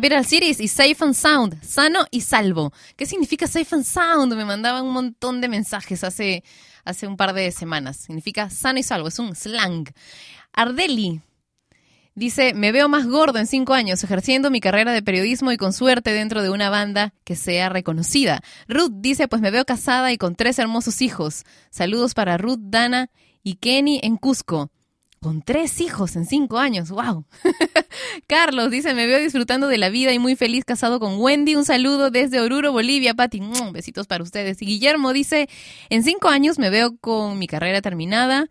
Capital 0.00 0.24
Cities 0.24 0.60
y 0.60 0.68
Safe 0.68 0.96
and 1.00 1.12
Sound, 1.12 1.62
sano 1.62 2.06
y 2.10 2.22
salvo. 2.22 2.72
¿Qué 2.96 3.04
significa 3.04 3.46
Safe 3.46 3.74
and 3.74 3.84
Sound? 3.84 4.34
Me 4.34 4.46
mandaban 4.46 4.86
un 4.86 4.94
montón 4.94 5.42
de 5.42 5.48
mensajes 5.48 6.04
hace, 6.04 6.42
hace 6.86 7.06
un 7.06 7.18
par 7.18 7.34
de 7.34 7.52
semanas. 7.52 7.98
Significa 7.98 8.48
sano 8.48 8.78
y 8.78 8.82
salvo, 8.82 9.08
es 9.08 9.18
un 9.18 9.36
slang. 9.36 9.92
Ardeli 10.54 11.20
dice, 12.14 12.54
me 12.54 12.72
veo 12.72 12.88
más 12.88 13.06
gordo 13.06 13.38
en 13.38 13.46
cinco 13.46 13.74
años 13.74 14.02
ejerciendo 14.02 14.50
mi 14.50 14.60
carrera 14.60 14.92
de 14.92 15.02
periodismo 15.02 15.52
y 15.52 15.58
con 15.58 15.74
suerte 15.74 16.14
dentro 16.14 16.42
de 16.42 16.48
una 16.48 16.70
banda 16.70 17.12
que 17.24 17.36
sea 17.36 17.68
reconocida. 17.68 18.40
Ruth 18.68 18.92
dice, 18.94 19.28
pues 19.28 19.42
me 19.42 19.50
veo 19.50 19.66
casada 19.66 20.12
y 20.12 20.16
con 20.16 20.34
tres 20.34 20.58
hermosos 20.58 21.02
hijos. 21.02 21.44
Saludos 21.68 22.14
para 22.14 22.38
Ruth, 22.38 22.60
Dana 22.62 23.10
y 23.42 23.56
Kenny 23.56 24.00
en 24.02 24.16
Cusco. 24.16 24.70
Con 25.22 25.42
tres 25.42 25.82
hijos 25.82 26.16
en 26.16 26.24
cinco 26.24 26.58
años, 26.58 26.88
wow. 26.88 27.26
Carlos 28.26 28.70
dice, 28.70 28.94
me 28.94 29.06
veo 29.06 29.18
disfrutando 29.18 29.68
de 29.68 29.76
la 29.76 29.90
vida 29.90 30.14
y 30.14 30.18
muy 30.18 30.34
feliz 30.34 30.64
casado 30.64 30.98
con 30.98 31.20
Wendy. 31.20 31.56
Un 31.56 31.66
saludo 31.66 32.10
desde 32.10 32.40
Oruro, 32.40 32.72
Bolivia, 32.72 33.12
Pati. 33.12 33.42
Mm, 33.42 33.72
Besitos 33.72 34.06
para 34.06 34.24
ustedes. 34.24 34.62
Y 34.62 34.64
Guillermo 34.64 35.12
dice, 35.12 35.50
en 35.90 36.04
cinco 36.04 36.28
años 36.28 36.58
me 36.58 36.70
veo 36.70 36.96
con 36.96 37.38
mi 37.38 37.46
carrera 37.46 37.82
terminada, 37.82 38.48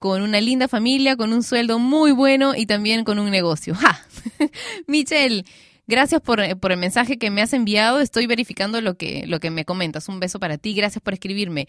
con 0.00 0.22
una 0.22 0.40
linda 0.40 0.66
familia, 0.66 1.14
con 1.14 1.32
un 1.32 1.44
sueldo 1.44 1.78
muy 1.78 2.10
bueno 2.10 2.56
y 2.56 2.66
también 2.66 3.04
con 3.04 3.20
un 3.20 3.30
negocio. 3.30 3.76
¡Ja! 3.76 4.04
Michelle, 4.88 5.44
gracias 5.86 6.20
por, 6.20 6.58
por 6.58 6.72
el 6.72 6.78
mensaje 6.78 7.18
que 7.18 7.30
me 7.30 7.40
has 7.40 7.52
enviado. 7.52 8.00
Estoy 8.00 8.26
verificando 8.26 8.80
lo 8.80 8.96
que, 8.96 9.28
lo 9.28 9.38
que 9.38 9.52
me 9.52 9.64
comentas. 9.64 10.08
Un 10.08 10.18
beso 10.18 10.40
para 10.40 10.58
ti. 10.58 10.74
Gracias 10.74 11.00
por 11.04 11.14
escribirme. 11.14 11.68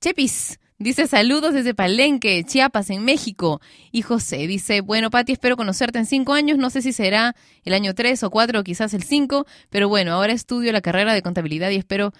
Chepis. 0.00 0.60
Dice 0.80 1.08
saludos 1.08 1.54
desde 1.54 1.74
Palenque, 1.74 2.44
Chiapas, 2.44 2.90
en 2.90 3.04
México. 3.04 3.60
Y 3.90 4.02
José 4.02 4.46
dice, 4.46 4.80
bueno, 4.80 5.10
Pati, 5.10 5.32
espero 5.32 5.56
conocerte 5.56 5.98
en 5.98 6.06
cinco 6.06 6.34
años. 6.34 6.56
No 6.56 6.70
sé 6.70 6.82
si 6.82 6.92
será 6.92 7.34
el 7.64 7.74
año 7.74 7.94
tres 7.96 8.22
o 8.22 8.30
cuatro 8.30 8.60
o 8.60 8.62
quizás 8.64 8.94
el 8.94 9.02
cinco, 9.02 9.44
pero 9.70 9.88
bueno, 9.88 10.12
ahora 10.12 10.32
estudio 10.32 10.70
la 10.70 10.80
carrera 10.80 11.14
de 11.14 11.22
contabilidad 11.22 11.70
y 11.70 11.76
espero 11.76 12.12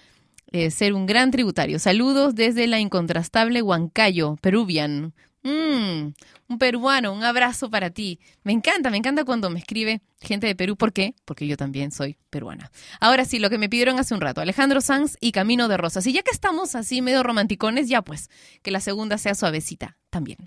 eh, 0.51 0.73
ser 0.73 0.93
un 0.93 1.07
gran 1.07 1.31
tributario. 1.31 1.79
Saludos 1.79 2.35
desde 2.35 2.67
la 2.67 2.81
incontrastable 2.81 3.63
Huancayo, 3.63 4.37
Peruvian. 4.41 5.15
Mm, 5.43 6.13
un 6.49 6.59
peruano, 6.59 7.13
un 7.13 7.23
abrazo 7.23 7.71
para 7.71 7.91
ti. 7.91 8.19
Me 8.43 8.53
encanta, 8.53 8.91
me 8.91 8.97
encanta 8.97 9.25
cuando 9.25 9.51
me 9.51 9.61
escribe 9.61 10.03
gente 10.21 10.47
de 10.47 10.55
Perú. 10.55 10.77
¿Por 10.77 10.93
qué? 10.93 11.15
Porque 11.25 11.47
yo 11.47 11.57
también 11.57 11.93
soy 11.93 12.19
peruana. 12.31 12.71
Ahora 13.01 13.25
sí, 13.25 13.39
lo 13.39 13.51
que 13.51 13.59
me 13.59 13.69
pidieron 13.69 13.99
hace 13.99 14.15
un 14.15 14.21
rato, 14.21 14.41
Alejandro 14.41 14.81
Sanz 14.81 15.17
y 15.21 15.33
Camino 15.33 15.69
de 15.69 15.77
Rosas. 15.77 16.07
Y 16.07 16.13
ya 16.13 16.23
que 16.23 16.33
estamos 16.33 16.75
así 16.75 17.03
medio 17.03 17.23
romanticones, 17.23 17.89
ya 17.89 18.03
pues, 18.03 18.31
que 18.63 18.71
la 18.71 18.81
segunda 18.81 19.19
sea 19.19 19.35
suavecita 19.35 19.97
también. 20.11 20.39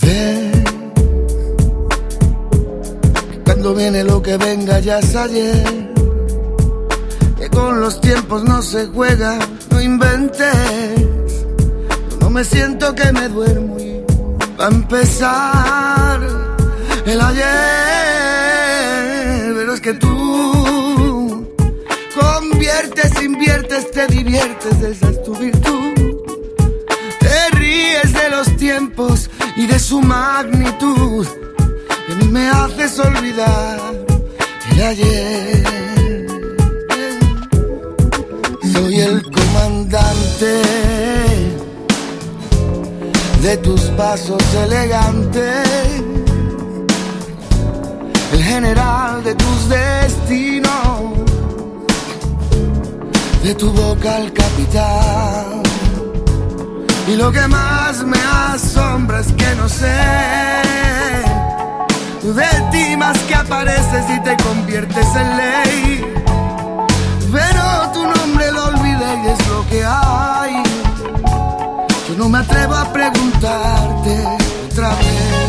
Ven, 0.00 0.52
cuando 3.44 3.74
viene 3.74 4.04
lo 4.04 4.22
que 4.22 4.36
venga 4.36 4.78
ya 4.78 5.00
es 5.00 5.16
ayer. 5.16 5.90
Que 7.36 7.48
con 7.48 7.80
los 7.80 8.00
tiempos 8.00 8.44
no 8.44 8.62
se 8.62 8.86
juega, 8.86 9.36
no 9.70 9.80
inventes. 9.80 10.54
No 12.20 12.30
me 12.30 12.44
siento 12.44 12.94
que 12.94 13.12
me 13.12 13.28
duermo 13.28 13.78
y 13.80 14.04
va 14.58 14.66
a 14.66 14.68
empezar 14.68 16.20
el 17.04 17.20
ayer. 17.20 17.44
Pero 19.56 19.74
es 19.74 19.80
que 19.80 19.94
tú 19.94 21.48
conviertes, 22.14 23.20
inviertes, 23.22 23.90
te 23.90 24.06
diviertes, 24.06 24.80
esa 24.82 25.08
es 25.10 25.22
tu 25.24 25.34
virtud. 25.34 25.81
Ríes 28.02 28.12
de 28.14 28.30
los 28.30 28.56
tiempos 28.56 29.30
y 29.56 29.66
de 29.66 29.78
su 29.78 30.00
magnitud. 30.00 31.26
Que 32.06 32.14
ni 32.16 32.28
me 32.28 32.48
haces 32.48 32.98
olvidar 32.98 33.80
el 34.70 34.82
ayer. 34.82 36.26
Soy 38.72 39.00
el 39.00 39.22
comandante 39.22 40.62
de 43.42 43.56
tus 43.58 43.80
pasos 43.96 44.42
elegantes. 44.54 45.68
El 48.32 48.42
general 48.42 49.22
de 49.22 49.34
tus 49.34 49.68
destinos. 49.68 50.72
De 53.42 53.54
tu 53.54 53.70
boca 53.70 54.16
al 54.16 54.32
capitán. 54.32 55.71
Y 57.08 57.16
lo 57.16 57.32
que 57.32 57.46
más 57.48 58.04
me 58.04 58.18
asombra 58.52 59.20
es 59.20 59.32
que 59.32 59.54
no 59.56 59.68
sé 59.68 60.42
de 62.22 62.70
ti 62.70 62.96
más 62.96 63.18
que 63.24 63.34
apareces 63.34 64.04
y 64.08 64.20
te 64.22 64.36
conviertes 64.42 65.06
en 65.16 65.36
ley. 65.36 66.14
Pero 67.32 67.90
tu 67.92 68.02
nombre 68.04 68.52
lo 68.52 68.66
olvidé 68.66 69.22
y 69.24 69.28
es 69.28 69.48
lo 69.48 69.68
que 69.68 69.84
hay. 69.84 70.62
Yo 72.08 72.14
no 72.16 72.28
me 72.28 72.38
atrevo 72.38 72.74
a 72.74 72.92
preguntarte 72.92 74.24
otra 74.70 74.90
vez. 74.90 75.42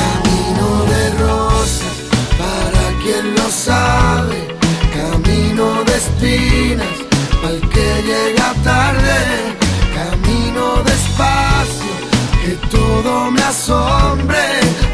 Camino 0.00 0.84
de 0.90 1.10
rosas, 1.22 1.96
para 2.38 3.02
quien 3.02 3.34
lo 3.36 3.50
sabe. 3.50 4.56
Camino 4.92 5.84
de 5.84 5.96
espinas 5.96 6.99
al 7.44 7.60
que 7.70 8.02
llega 8.02 8.54
tarde, 8.62 9.56
camino 9.94 10.82
despacio, 10.84 11.94
que 12.42 12.52
todo 12.68 13.30
me 13.30 13.42
asombre. 13.42 14.38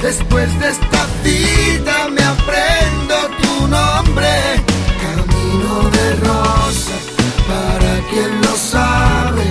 Después 0.02 0.48
de 0.60 0.68
esta 0.70 1.06
cita 1.22 2.08
me 2.08 2.22
aprendo 2.22 3.14
tu 3.42 3.66
nombre, 3.66 4.32
camino 5.06 5.90
de 5.90 6.16
rosas, 6.26 7.02
para 7.48 7.92
quien 8.10 8.40
lo 8.42 8.56
sabe, 8.56 9.44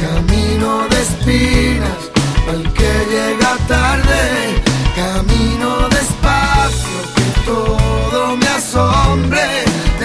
camino 0.00 0.86
de 0.88 1.00
espinas, 1.02 2.00
al 2.48 2.62
que 2.72 2.92
llega 3.14 3.56
tarde, 3.68 4.62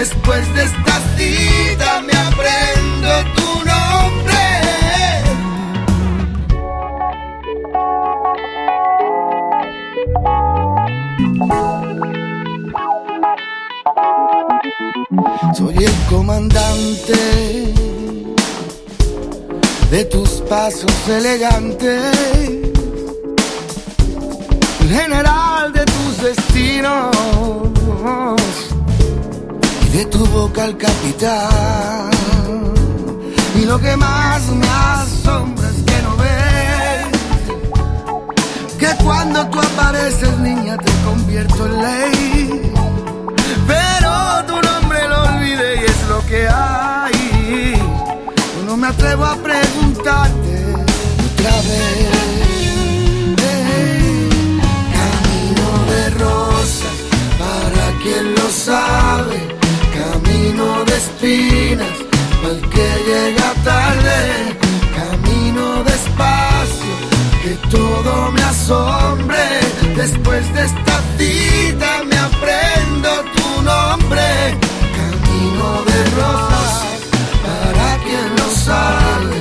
Después 0.00 0.54
de 0.54 0.64
esta 0.64 0.98
cita 1.18 2.00
me 2.00 2.12
aprendo 2.14 3.10
tu 3.36 3.50
nombre. 3.68 4.40
Soy 15.54 15.84
el 15.84 15.96
comandante 16.08 17.18
de 19.90 20.04
tus 20.06 20.30
pasos 20.48 21.08
elegantes, 21.08 22.14
el 24.80 24.88
general 24.88 25.74
de 25.74 25.84
tus 25.84 26.22
destinos 26.22 27.10
de 29.92 30.04
tu 30.06 30.24
boca 30.26 30.64
al 30.64 30.76
capitán. 30.76 32.10
Y 33.60 33.64
lo 33.64 33.78
que 33.78 33.96
más 33.96 34.42
me 34.50 34.66
asombra 34.66 35.68
es 35.68 35.82
que 35.82 36.02
no 36.02 36.16
ves 36.16 37.06
que 38.78 39.04
cuando 39.04 39.46
tú 39.48 39.58
apareces, 39.58 40.38
niña, 40.38 40.76
te 40.78 40.92
convierto 41.04 41.66
en 41.66 41.82
ley. 41.82 42.72
Pero 43.66 44.10
espinas, 61.30 61.96
que 62.72 62.88
llega 63.06 63.54
tarde, 63.64 64.56
camino 64.96 65.84
despacio, 65.84 66.94
que 67.42 67.68
todo 67.68 68.32
me 68.32 68.42
asombre, 68.42 69.38
después 69.96 70.52
de 70.54 70.64
esta 70.64 71.00
cita 71.16 72.02
me 72.08 72.16
aprendo 72.16 73.10
tu 73.36 73.62
nombre, 73.62 74.58
camino 74.98 75.84
de 75.90 75.98
rosas, 76.16 77.00
para 77.46 77.98
quien 78.04 78.28
lo 78.36 78.50
sabe, 78.50 79.36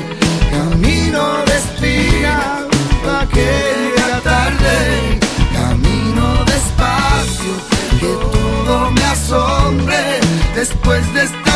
camino 0.52 1.24
de 1.48 1.56
espinas, 1.64 2.66
pa' 3.04 3.26
que 3.34 3.50
llega 3.96 4.20
tarde, 4.22 5.20
camino 5.54 6.46
despacio, 6.46 7.54
que 8.00 8.12
todo 8.32 8.92
me 8.92 9.04
asombre, 9.06 10.20
después 10.56 11.14
de 11.14 11.24
esta 11.24 11.49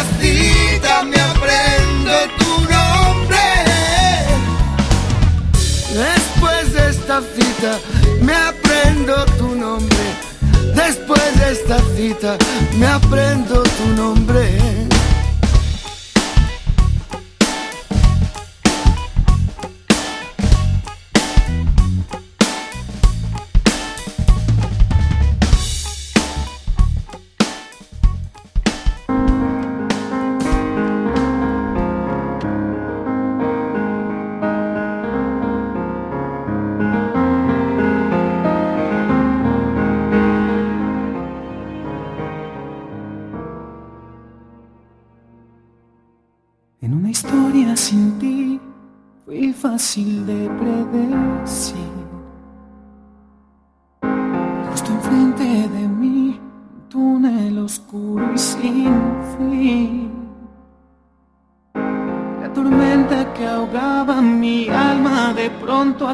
cita 7.21 7.79
me 8.21 8.33
aprendo 8.33 9.25
tu 9.37 9.55
nombre. 9.55 9.97
Después 10.73 11.21
de 11.39 11.51
esta 11.51 11.77
cita 11.95 12.37
me 12.77 12.87
aprendo 12.87 13.61
tu 13.61 13.87
nombre. 13.95 14.92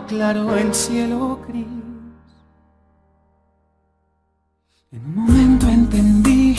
Aclaró 0.09 0.57
el 0.57 0.73
cielo 0.73 1.39
gris. 1.47 1.67
En 4.91 5.01
un 5.05 5.15
momento 5.15 5.67
entendí 5.67 6.55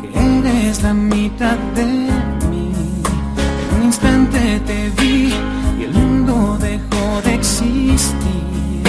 que 0.00 0.08
eres 0.38 0.84
la 0.84 0.94
mitad 0.94 1.56
de 1.74 1.84
mí. 2.48 2.72
En 3.72 3.76
un 3.76 3.82
instante 3.86 4.60
te 4.68 4.90
vi 4.90 5.34
y 5.80 5.82
el 5.82 5.92
mundo 5.92 6.56
dejó 6.60 7.20
de 7.24 7.34
existir. 7.34 8.82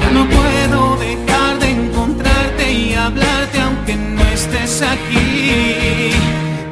Ya 0.00 0.10
no 0.12 0.26
puedo 0.30 0.96
dejar 0.96 1.58
de 1.58 1.70
encontrarte 1.72 2.72
y 2.72 2.94
hablarte 2.94 3.60
aunque 3.60 3.96
no 3.96 4.22
estés 4.32 4.80
aquí. 4.80 6.10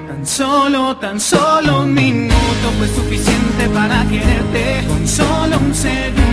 Tan 0.08 0.26
solo, 0.26 0.96
tan 0.96 1.20
solo 1.20 1.82
un 1.82 1.92
minuto 1.92 2.66
fue 2.78 2.88
suficiente 2.88 3.68
para 3.68 4.02
quererte. 4.08 4.86
Con 4.88 5.06
solo 5.06 5.58
un 5.58 5.74
segundo 5.74 6.29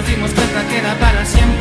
nos 0.00 0.08
dimos 0.08 0.30
cuenta 0.32 0.66
que 0.68 0.78
era 0.78 0.94
para 0.98 1.24
siempre. 1.26 1.59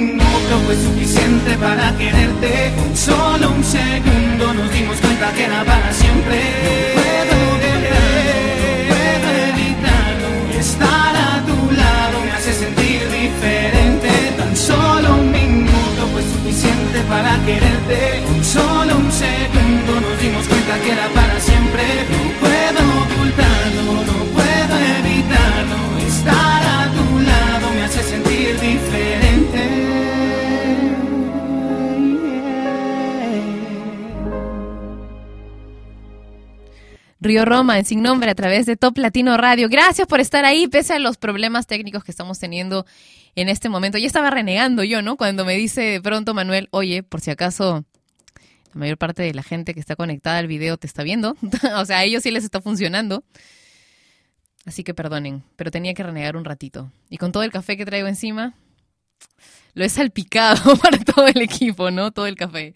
Minuto 0.00 0.54
fue 0.66 0.76
suficiente 0.76 1.56
para 1.58 1.96
quererte. 1.96 2.72
Solo 2.94 3.50
un 3.50 3.64
segundo 3.64 4.54
nos 4.54 4.72
dimos 4.72 4.96
cuenta 5.00 5.32
que 5.32 5.44
era 5.44 5.64
para 5.64 5.92
siempre. 5.92 6.40
No 6.94 7.02
puedo 7.02 7.35
Río 37.26 37.44
Roma 37.44 37.76
en 37.76 37.84
Sin 37.84 38.02
Nombre 38.02 38.30
a 38.30 38.34
través 38.36 38.66
de 38.66 38.76
Top 38.76 38.96
Latino 38.98 39.36
Radio. 39.36 39.68
Gracias 39.68 40.06
por 40.06 40.20
estar 40.20 40.44
ahí, 40.44 40.68
pese 40.68 40.94
a 40.94 41.00
los 41.00 41.16
problemas 41.16 41.66
técnicos 41.66 42.04
que 42.04 42.12
estamos 42.12 42.38
teniendo 42.38 42.86
en 43.34 43.48
este 43.48 43.68
momento. 43.68 43.98
Ya 43.98 44.06
estaba 44.06 44.30
renegando 44.30 44.84
yo, 44.84 45.02
¿no? 45.02 45.16
Cuando 45.16 45.44
me 45.44 45.56
dice 45.56 45.80
de 45.80 46.00
pronto 46.00 46.34
Manuel, 46.34 46.68
oye, 46.70 47.02
por 47.02 47.20
si 47.20 47.32
acaso 47.32 47.84
la 48.72 48.78
mayor 48.78 48.96
parte 48.96 49.24
de 49.24 49.34
la 49.34 49.42
gente 49.42 49.74
que 49.74 49.80
está 49.80 49.96
conectada 49.96 50.38
al 50.38 50.46
video 50.46 50.76
te 50.76 50.86
está 50.86 51.02
viendo. 51.02 51.36
o 51.76 51.84
sea, 51.84 51.98
a 51.98 52.04
ellos 52.04 52.22
sí 52.22 52.30
les 52.30 52.44
está 52.44 52.60
funcionando. 52.60 53.24
Así 54.64 54.84
que 54.84 54.94
perdonen, 54.94 55.42
pero 55.56 55.72
tenía 55.72 55.94
que 55.94 56.04
renegar 56.04 56.36
un 56.36 56.44
ratito. 56.44 56.92
Y 57.10 57.16
con 57.18 57.32
todo 57.32 57.42
el 57.42 57.50
café 57.50 57.76
que 57.76 57.84
traigo 57.84 58.06
encima, 58.06 58.54
lo 59.74 59.84
he 59.84 59.88
salpicado 59.88 60.76
para 60.80 60.98
todo 60.98 61.26
el 61.26 61.42
equipo, 61.42 61.90
¿no? 61.90 62.12
Todo 62.12 62.28
el 62.28 62.36
café. 62.36 62.74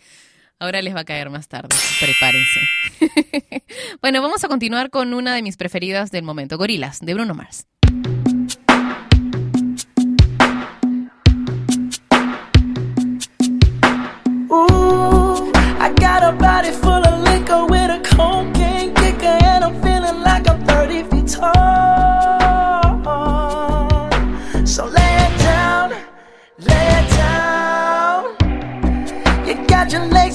Ahora 0.63 0.83
les 0.83 0.95
va 0.95 1.01
a 1.01 1.05
caer 1.05 1.31
más 1.31 1.49
tarde. 1.49 1.75
Prepárense. 1.99 2.61
bueno, 4.03 4.21
vamos 4.21 4.45
a 4.45 4.49
continuar 4.49 4.91
con 4.91 5.15
una 5.15 5.35
de 5.35 5.41
mis 5.41 5.57
preferidas 5.57 6.11
del 6.11 6.23
momento, 6.23 6.59
Gorilas, 6.59 7.01
de 7.01 7.15
Bruno 7.15 7.35
Mars. 7.35 7.67
Ooh, 14.51 15.51
I 15.81 15.95
got 15.99 16.23
a 16.23 16.33
body 16.39 16.73
full 16.73 16.93
of 16.93 17.23
liquor 17.23 17.65
with 17.65 17.91
a 17.91 18.03
cocaine 18.05 18.93
kicker, 18.97 19.39
and 19.43 19.65
I'm 19.65 19.81
feeling 19.81 20.23
like 20.23 20.47
I'm 20.47 20.63
30 20.67 21.05
feet 21.05 21.27
tall. 21.27 22.40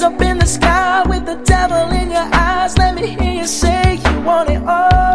Up 0.01 0.21
in 0.21 0.37
the 0.39 0.45
sky 0.45 1.03
with 1.07 1.25
the 1.25 1.35
devil 1.45 1.89
in 1.91 2.09
your 2.09 2.29
eyes. 2.33 2.77
Let 2.77 2.95
me 2.95 3.07
hear 3.07 3.33
you 3.41 3.47
say 3.47 3.95
you 3.95 4.21
want 4.21 4.49
it 4.49 4.63
all. 4.63 5.14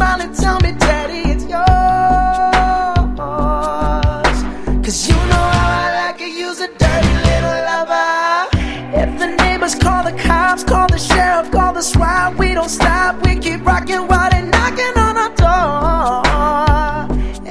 smile 0.00 0.22
and 0.22 0.34
tell 0.34 0.58
me, 0.60 0.72
Daddy, 0.72 1.28
it's 1.32 1.44
yours. 1.44 1.60
Cause 4.84 5.00
you 5.08 5.14
know 5.30 5.46
how 5.56 5.84
I 5.84 5.86
like 6.00 6.20
it—use 6.22 6.60
a 6.60 6.68
dirty 6.82 7.14
little 7.28 7.58
lover. 7.68 8.48
If 9.02 9.10
the 9.20 9.28
neighbors 9.42 9.74
call 9.74 10.02
the 10.02 10.12
cops, 10.12 10.64
call 10.64 10.88
the 10.88 10.98
sheriff, 10.98 11.50
call 11.50 11.74
the 11.74 11.82
SWAT, 11.82 12.38
we 12.38 12.54
don't 12.54 12.70
stop. 12.70 13.22
We 13.26 13.36
keep 13.36 13.60
rocking 13.66 14.04
while 14.10 14.30
they 14.30 14.42
knocking 14.54 14.96
on 15.06 15.14
our 15.24 15.32
door. 15.44 16.22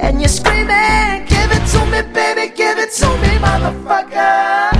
And 0.04 0.20
you're 0.20 0.36
screaming, 0.40 1.26
give 1.34 1.50
it 1.56 1.64
to 1.72 1.80
me, 1.92 2.00
baby, 2.12 2.52
give 2.62 2.78
it 2.78 2.90
to 3.00 3.08
me, 3.22 3.32
motherfucker. 3.46 4.79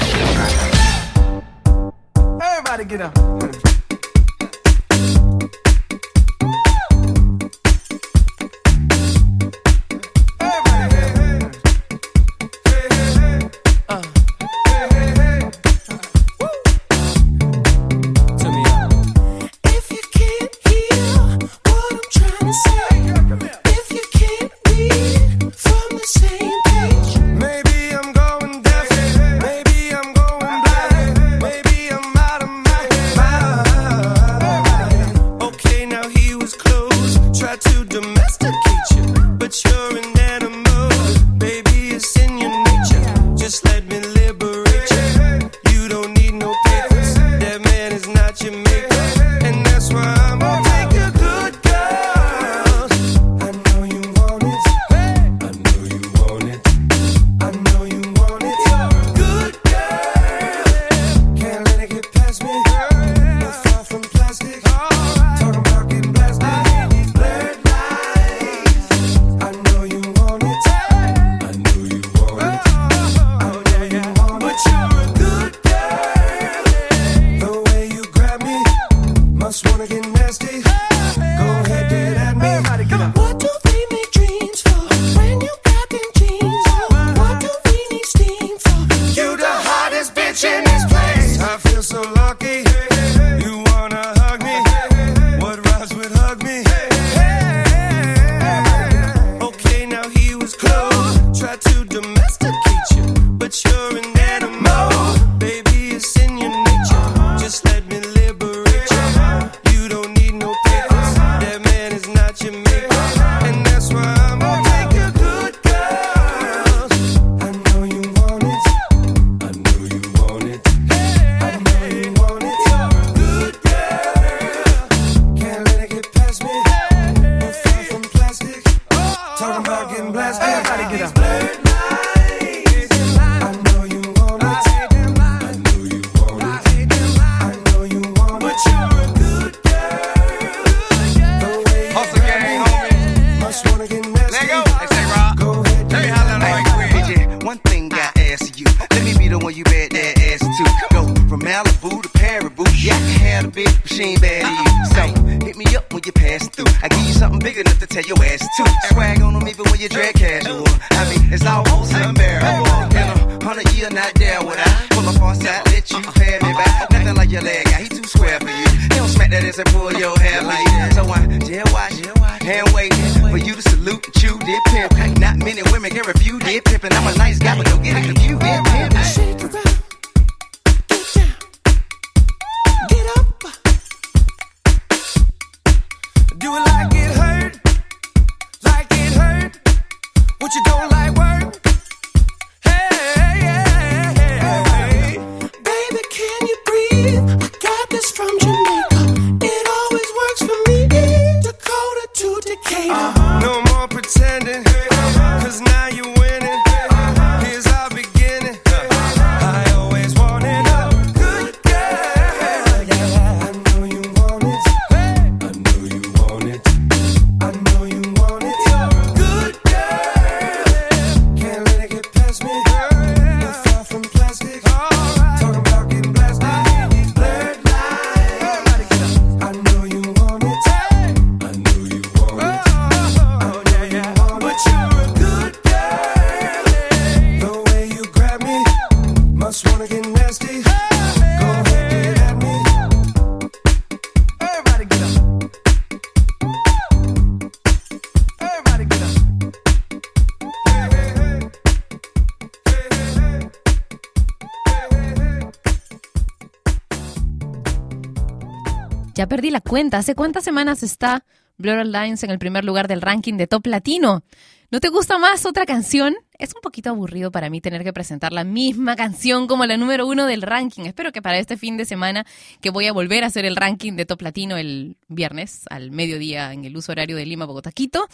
¿Hace 259.97 260.15
cuántas 260.15 260.43
semanas 260.43 260.83
está 260.83 261.25
Blurred 261.57 261.87
Lines 261.87 262.23
en 262.23 262.31
el 262.31 262.39
primer 262.39 262.63
lugar 262.63 262.87
del 262.87 263.01
ranking 263.01 263.35
de 263.35 263.47
Top 263.47 263.67
Latino? 263.67 264.23
¿No 264.71 264.79
te 264.79 264.87
gusta 264.87 265.17
más 265.17 265.45
otra 265.45 265.65
canción? 265.65 266.15
Es 266.39 266.55
un 266.55 266.61
poquito 266.61 266.89
aburrido 266.89 267.29
para 267.29 267.49
mí 267.49 267.59
tener 267.59 267.83
que 267.83 267.91
presentar 267.91 268.31
la 268.31 268.45
misma 268.45 268.95
canción 268.95 269.47
como 269.47 269.65
la 269.65 269.75
número 269.75 270.07
uno 270.07 270.27
del 270.27 270.43
ranking. 270.43 270.83
Espero 270.85 271.11
que 271.11 271.21
para 271.21 271.39
este 271.39 271.57
fin 271.57 271.75
de 271.75 271.83
semana, 271.83 272.25
que 272.61 272.69
voy 272.69 272.87
a 272.87 272.93
volver 272.93 273.25
a 273.25 273.27
hacer 273.27 273.43
el 273.43 273.57
ranking 273.57 273.93
de 273.93 274.05
Top 274.05 274.21
Latino 274.21 274.55
el 274.55 274.95
viernes 275.09 275.65
al 275.69 275.91
mediodía 275.91 276.53
en 276.53 276.63
el 276.63 276.77
uso 276.77 276.93
horario 276.93 277.17
de 277.17 277.25
Lima, 277.25 277.45
Bogotá, 277.45 277.73
Quito, 277.73 278.07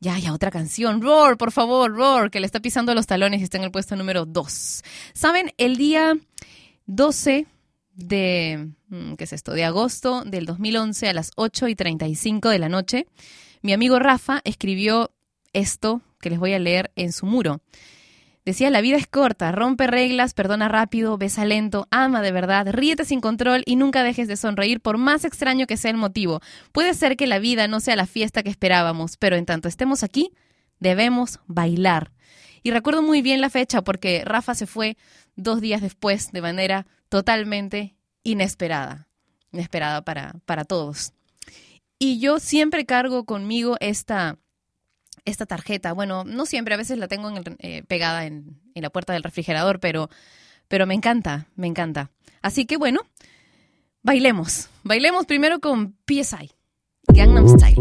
ya 0.00 0.16
haya 0.16 0.32
otra 0.32 0.50
canción. 0.50 1.00
Roar, 1.00 1.36
por 1.36 1.52
favor, 1.52 1.94
Roar, 1.94 2.30
que 2.30 2.40
le 2.40 2.46
está 2.46 2.58
pisando 2.58 2.92
los 2.92 3.06
talones 3.06 3.40
y 3.40 3.44
está 3.44 3.58
en 3.58 3.64
el 3.64 3.70
puesto 3.70 3.94
número 3.94 4.26
dos. 4.26 4.82
¿Saben? 5.12 5.52
El 5.58 5.76
día 5.76 6.14
12 6.86 7.46
de, 7.94 8.70
mm, 8.88 9.14
¿qué 9.14 9.24
es 9.24 9.32
esto? 9.32 9.52
De 9.52 9.64
agosto 9.64 10.24
del 10.24 10.46
2011 10.46 11.08
a 11.08 11.12
las 11.12 11.30
8 11.36 11.68
y 11.68 11.74
35 11.74 12.48
de 12.48 12.58
la 12.58 12.68
noche, 12.68 13.06
mi 13.62 13.72
amigo 13.72 13.98
Rafa 13.98 14.40
escribió 14.44 15.12
esto 15.52 16.02
que 16.20 16.30
les 16.30 16.38
voy 16.38 16.52
a 16.52 16.58
leer 16.58 16.90
en 16.96 17.12
su 17.12 17.26
muro. 17.26 17.60
Decía, 18.44 18.68
la 18.68 18.82
vida 18.82 18.98
es 18.98 19.06
corta, 19.06 19.52
rompe 19.52 19.86
reglas, 19.86 20.34
perdona 20.34 20.68
rápido, 20.68 21.16
besa 21.16 21.46
lento, 21.46 21.88
ama 21.90 22.20
de 22.20 22.30
verdad, 22.30 22.66
ríete 22.70 23.06
sin 23.06 23.22
control 23.22 23.62
y 23.64 23.76
nunca 23.76 24.02
dejes 24.02 24.28
de 24.28 24.36
sonreír 24.36 24.80
por 24.80 24.98
más 24.98 25.24
extraño 25.24 25.66
que 25.66 25.78
sea 25.78 25.90
el 25.90 25.96
motivo. 25.96 26.40
Puede 26.72 26.92
ser 26.92 27.16
que 27.16 27.26
la 27.26 27.38
vida 27.38 27.68
no 27.68 27.80
sea 27.80 27.96
la 27.96 28.06
fiesta 28.06 28.42
que 28.42 28.50
esperábamos, 28.50 29.16
pero 29.16 29.36
en 29.36 29.46
tanto 29.46 29.66
estemos 29.66 30.02
aquí, 30.02 30.32
debemos 30.78 31.40
bailar. 31.46 32.12
Y 32.62 32.70
recuerdo 32.70 33.00
muy 33.00 33.22
bien 33.22 33.40
la 33.40 33.48
fecha 33.48 33.82
porque 33.82 34.22
Rafa 34.26 34.54
se 34.54 34.66
fue 34.66 34.98
dos 35.36 35.62
días 35.62 35.80
después 35.80 36.30
de 36.32 36.42
manera 36.42 36.86
totalmente 37.14 37.94
inesperada, 38.24 39.06
inesperada 39.52 40.02
para, 40.02 40.34
para 40.46 40.64
todos. 40.64 41.12
Y 41.96 42.18
yo 42.18 42.40
siempre 42.40 42.86
cargo 42.86 43.24
conmigo 43.24 43.76
esta, 43.78 44.36
esta 45.24 45.46
tarjeta. 45.46 45.92
Bueno, 45.92 46.24
no 46.24 46.44
siempre, 46.44 46.74
a 46.74 46.76
veces 46.76 46.98
la 46.98 47.06
tengo 47.06 47.30
eh, 47.60 47.84
pegada 47.84 48.26
en, 48.26 48.60
en, 48.74 48.82
la 48.82 48.90
puerta 48.90 49.12
del 49.12 49.22
refrigerador, 49.22 49.78
pero, 49.78 50.10
pero 50.66 50.88
me 50.88 50.94
encanta, 50.94 51.46
me 51.54 51.68
encanta. 51.68 52.10
Así 52.42 52.66
que 52.66 52.78
bueno, 52.78 53.02
bailemos. 54.02 54.68
Bailemos 54.82 55.24
primero 55.24 55.60
con 55.60 55.94
PSI, 56.08 56.50
Gangnam 57.06 57.46
Style. 57.48 57.76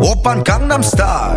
Open 0.00 0.42
Gangnam 0.42 0.82
Style. 0.82 1.36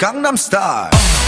Gangnam 0.00 0.38
Style. 0.38 1.19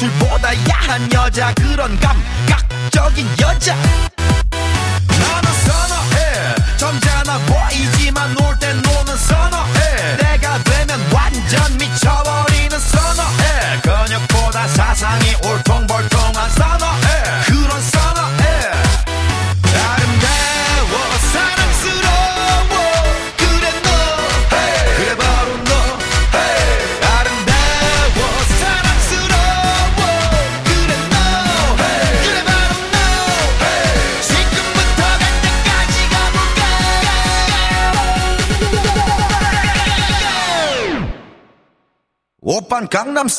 노출보다 0.00 0.54
야한 0.68 1.12
여자 1.12 1.52
그런 1.54 1.98
감 2.00 2.09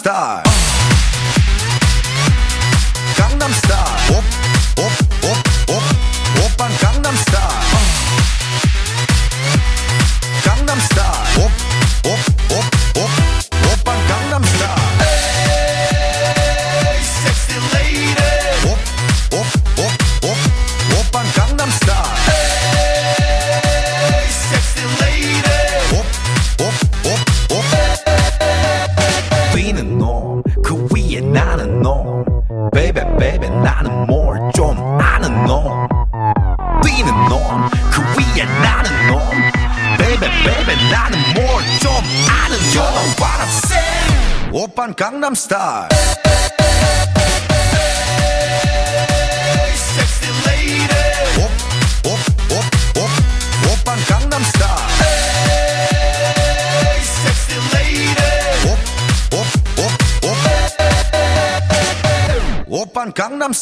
star. 0.01 0.50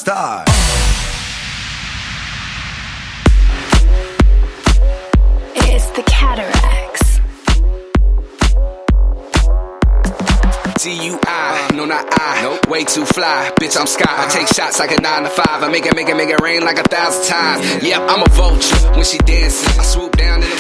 star. 0.10 0.44
It's 5.56 5.90
the 5.92 6.04
cataracts. 6.08 7.20
DUI, 10.82 11.76
no 11.76 11.86
not 11.86 12.08
I, 12.20 12.42
nope. 12.42 12.68
way 12.70 12.86
too 12.86 13.06
fly, 13.06 13.52
bitch 13.60 13.80
I'm 13.80 13.86
sky. 13.86 14.06
I 14.08 14.28
take 14.30 14.48
shots 14.48 14.80
like 14.80 14.98
a 14.98 15.00
nine 15.00 15.24
to 15.24 15.30
five, 15.30 15.62
I 15.62 15.70
make 15.70 15.86
it, 15.86 15.96
make 15.96 16.10
it, 16.10 16.16
make 16.16 16.30
it 16.30 16.42
rain 16.42 16.62
like 16.64 16.80
a 16.80 16.84
thousand 16.84 17.26
times. 17.28 17.84
Yep, 17.84 18.02
I'm 18.10 18.24
a 18.24 18.30
vulture 18.30 18.78
when 18.96 19.06
she 19.06 19.20
dancing. 19.20 19.80
I 19.80 19.84
swoop 19.84 20.18
down 20.18 20.42
in 20.42 20.50
the 20.50 20.59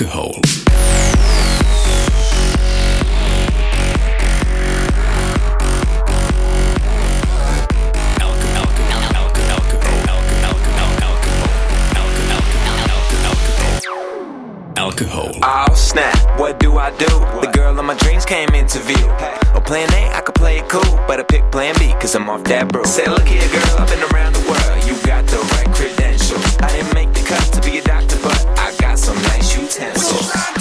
the 0.00 0.08
hole. 0.08 0.40
Alcohol. 14.76 15.32
Oh 15.42 15.74
snap, 15.74 16.16
what 16.38 16.58
do 16.58 16.78
I 16.78 16.90
do? 16.96 17.04
The 17.42 17.50
girl 17.52 17.78
of 17.78 17.84
my 17.84 17.94
dreams 17.96 18.24
came 18.24 18.48
into 18.54 18.78
view. 18.78 18.96
Well, 19.52 19.60
plan 19.60 19.92
A, 19.92 20.16
I 20.16 20.22
could 20.22 20.34
play 20.34 20.60
it 20.60 20.68
cool, 20.70 20.96
but 21.06 21.20
I 21.20 21.24
pick 21.24 21.42
plan 21.52 21.74
B, 21.78 21.92
cause 22.00 22.14
I'm 22.14 22.30
off 22.30 22.44
that 22.44 22.72
bro. 22.72 22.84
Say, 22.84 23.04
look 23.06 23.28
here, 23.28 23.46
girl, 23.50 23.76
I've 23.78 23.88
been 23.90 24.02
around 24.14 24.32
the 24.32 24.44
world, 24.48 24.84
you 24.88 24.96
got 25.06 25.26
the 25.26 25.36
right 25.52 25.68
credentials. 25.76 26.56
I 26.58 26.68
didn't 26.68 26.94
make 26.94 27.12
the 27.12 27.20
cut 27.20 27.52
to 27.52 27.60
be 27.60 27.78
a 27.78 27.82
doctor, 27.82 28.16
but 28.22 28.49
got 28.80 28.98
some 28.98 29.16
nice 29.22 29.56
utensils. 29.56 30.59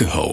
Achterhoofd. 0.00 0.29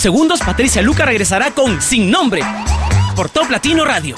segundos, 0.00 0.40
Patricia 0.40 0.82
Luca 0.82 1.04
regresará 1.04 1.50
con 1.50 1.80
Sin 1.82 2.10
Nombre 2.10 2.42
por 3.14 3.28
Top 3.28 3.50
Latino 3.50 3.84
Radio. 3.84 4.16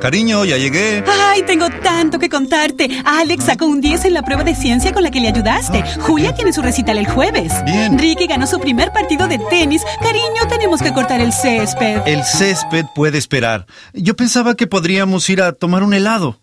Cariño, 0.00 0.44
ya 0.44 0.56
llegué. 0.56 1.04
Ay, 1.06 1.44
tengo 1.44 1.68
tanto 1.70 2.18
que 2.18 2.28
contarte. 2.28 3.02
Alex 3.04 3.44
sacó 3.44 3.66
un 3.66 3.80
10 3.80 4.06
en 4.06 4.14
la 4.14 4.22
prueba 4.22 4.42
de 4.42 4.56
ciencia 4.56 4.92
con 4.92 5.04
la 5.04 5.12
que 5.12 5.20
le 5.20 5.28
ayudaste. 5.28 5.78
Ah, 5.78 5.98
Julia 6.00 6.34
tiene 6.34 6.52
su 6.52 6.60
recital 6.60 6.98
el 6.98 7.06
jueves. 7.06 7.52
Bien. 7.64 7.96
Ricky 7.96 8.26
ganó 8.26 8.48
su 8.48 8.58
primer 8.58 8.90
partido 8.90 9.28
de 9.28 9.38
tenis. 9.38 9.82
Cariño, 10.00 10.48
tenemos 10.48 10.82
que 10.82 10.92
cortar 10.92 11.20
el 11.20 11.32
césped. 11.32 12.02
El 12.04 12.24
césped 12.24 12.86
puede 12.96 13.18
esperar. 13.18 13.66
Yo 13.92 14.16
pensaba 14.16 14.56
que 14.56 14.66
podríamos 14.66 15.28
ir 15.30 15.40
a 15.40 15.52
tomar 15.52 15.84
un 15.84 15.94
helado. 15.94 16.40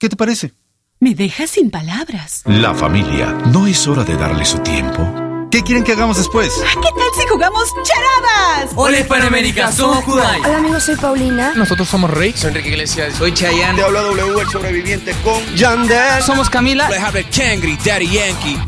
¿Qué 0.00 0.08
te 0.08 0.16
parece? 0.16 0.52
Me 0.98 1.14
dejas 1.14 1.50
sin 1.50 1.70
palabras. 1.70 2.42
La 2.46 2.74
familia, 2.74 3.32
¿no 3.52 3.68
es 3.68 3.86
hora 3.86 4.02
de 4.02 4.16
darle 4.16 4.44
su 4.44 4.58
tiempo? 4.58 5.23
¿Qué 5.54 5.62
quieren 5.62 5.84
que 5.84 5.92
hagamos 5.92 6.16
después? 6.16 6.52
¿Qué 6.52 6.80
tal 6.80 7.08
si 7.16 7.28
jugamos 7.28 7.72
charadas? 7.84 8.72
Hola 8.74 8.98
Hispanoamérica, 8.98 9.70
somos 9.70 10.02
Kudai. 10.02 10.40
Hola 10.40 10.56
amigos, 10.56 10.82
soy 10.82 10.96
Paulina. 10.96 11.52
Nosotros 11.54 11.86
somos 11.88 12.10
Rey. 12.10 12.32
Soy 12.32 12.48
Enrique 12.48 12.70
Iglesias. 12.70 13.14
Soy 13.14 13.32
Chayanne. 13.32 13.76
Te 13.78 13.84
habla 13.84 14.00
W, 14.00 14.40
el 14.40 14.48
sobreviviente 14.48 15.14
con 15.22 15.40
Yandel. 15.54 16.24
Somos 16.24 16.50
Camila. 16.50 16.88
Kangri, 17.30 17.78
Daddy 17.84 18.08
Yankee. 18.08 18.58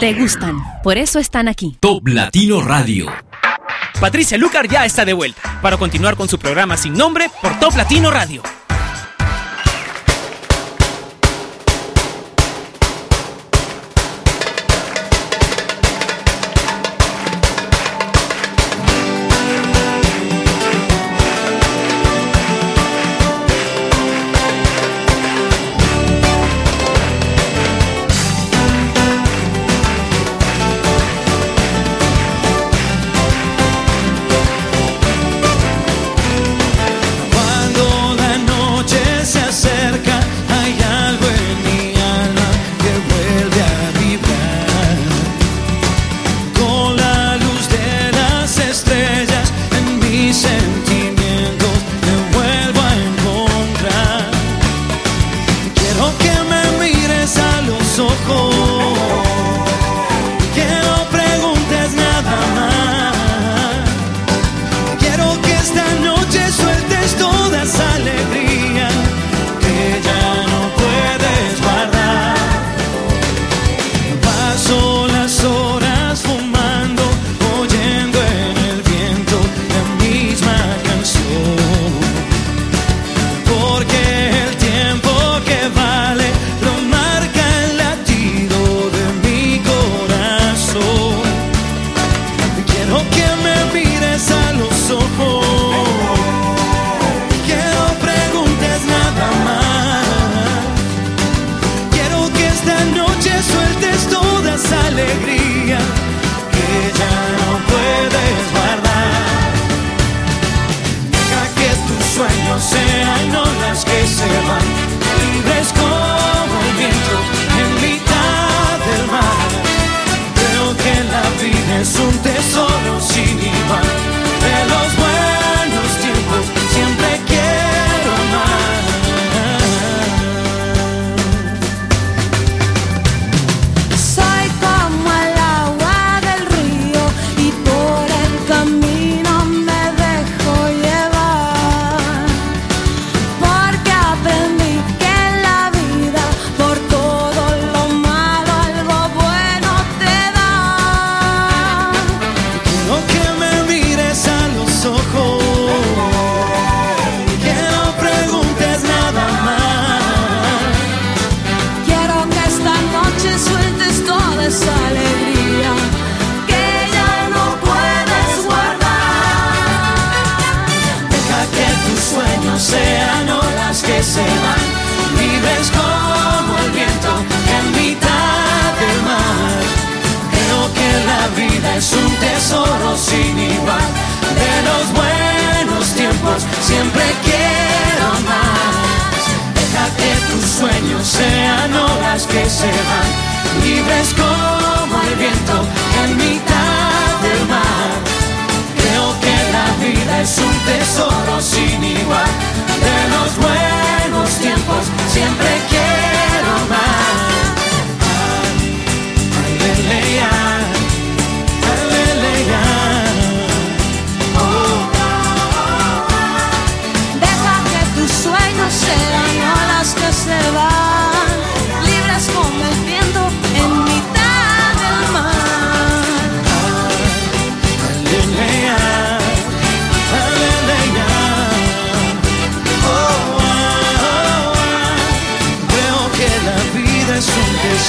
Te 0.00 0.14
gustan, 0.14 0.56
por 0.82 0.96
eso 0.96 1.18
están 1.18 1.48
aquí. 1.48 1.76
Top 1.80 2.08
Latino 2.08 2.62
Radio. 2.62 3.12
Patricia 4.00 4.38
Lucar 4.38 4.66
ya 4.68 4.86
está 4.86 5.04
de 5.04 5.12
vuelta 5.12 5.60
para 5.60 5.76
continuar 5.76 6.16
con 6.16 6.30
su 6.30 6.38
programa 6.38 6.78
sin 6.78 6.94
nombre 6.94 7.30
por 7.42 7.60
Top 7.60 7.76
Latino 7.76 8.10
Radio. 8.10 8.42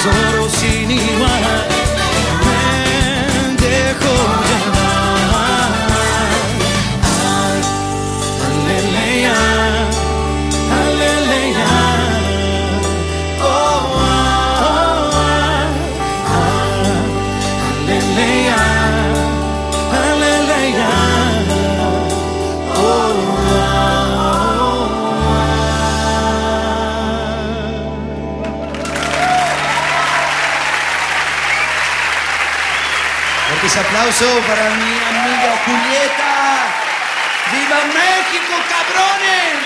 solo 0.04 0.43
aplauso 34.14 34.40
para 34.46 34.70
mi 34.70 34.94
amiga 35.10 35.50
Julieta. 35.64 36.32
¡Viva 37.52 37.80
México, 37.94 38.54
cabrones! 38.70 39.58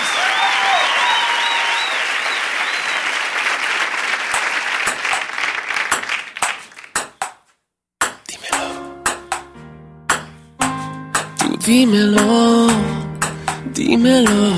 Tú 11.37 11.49
dímelo, 11.65 12.67
dímelo. 13.73 14.29
Dímelo 14.29 14.48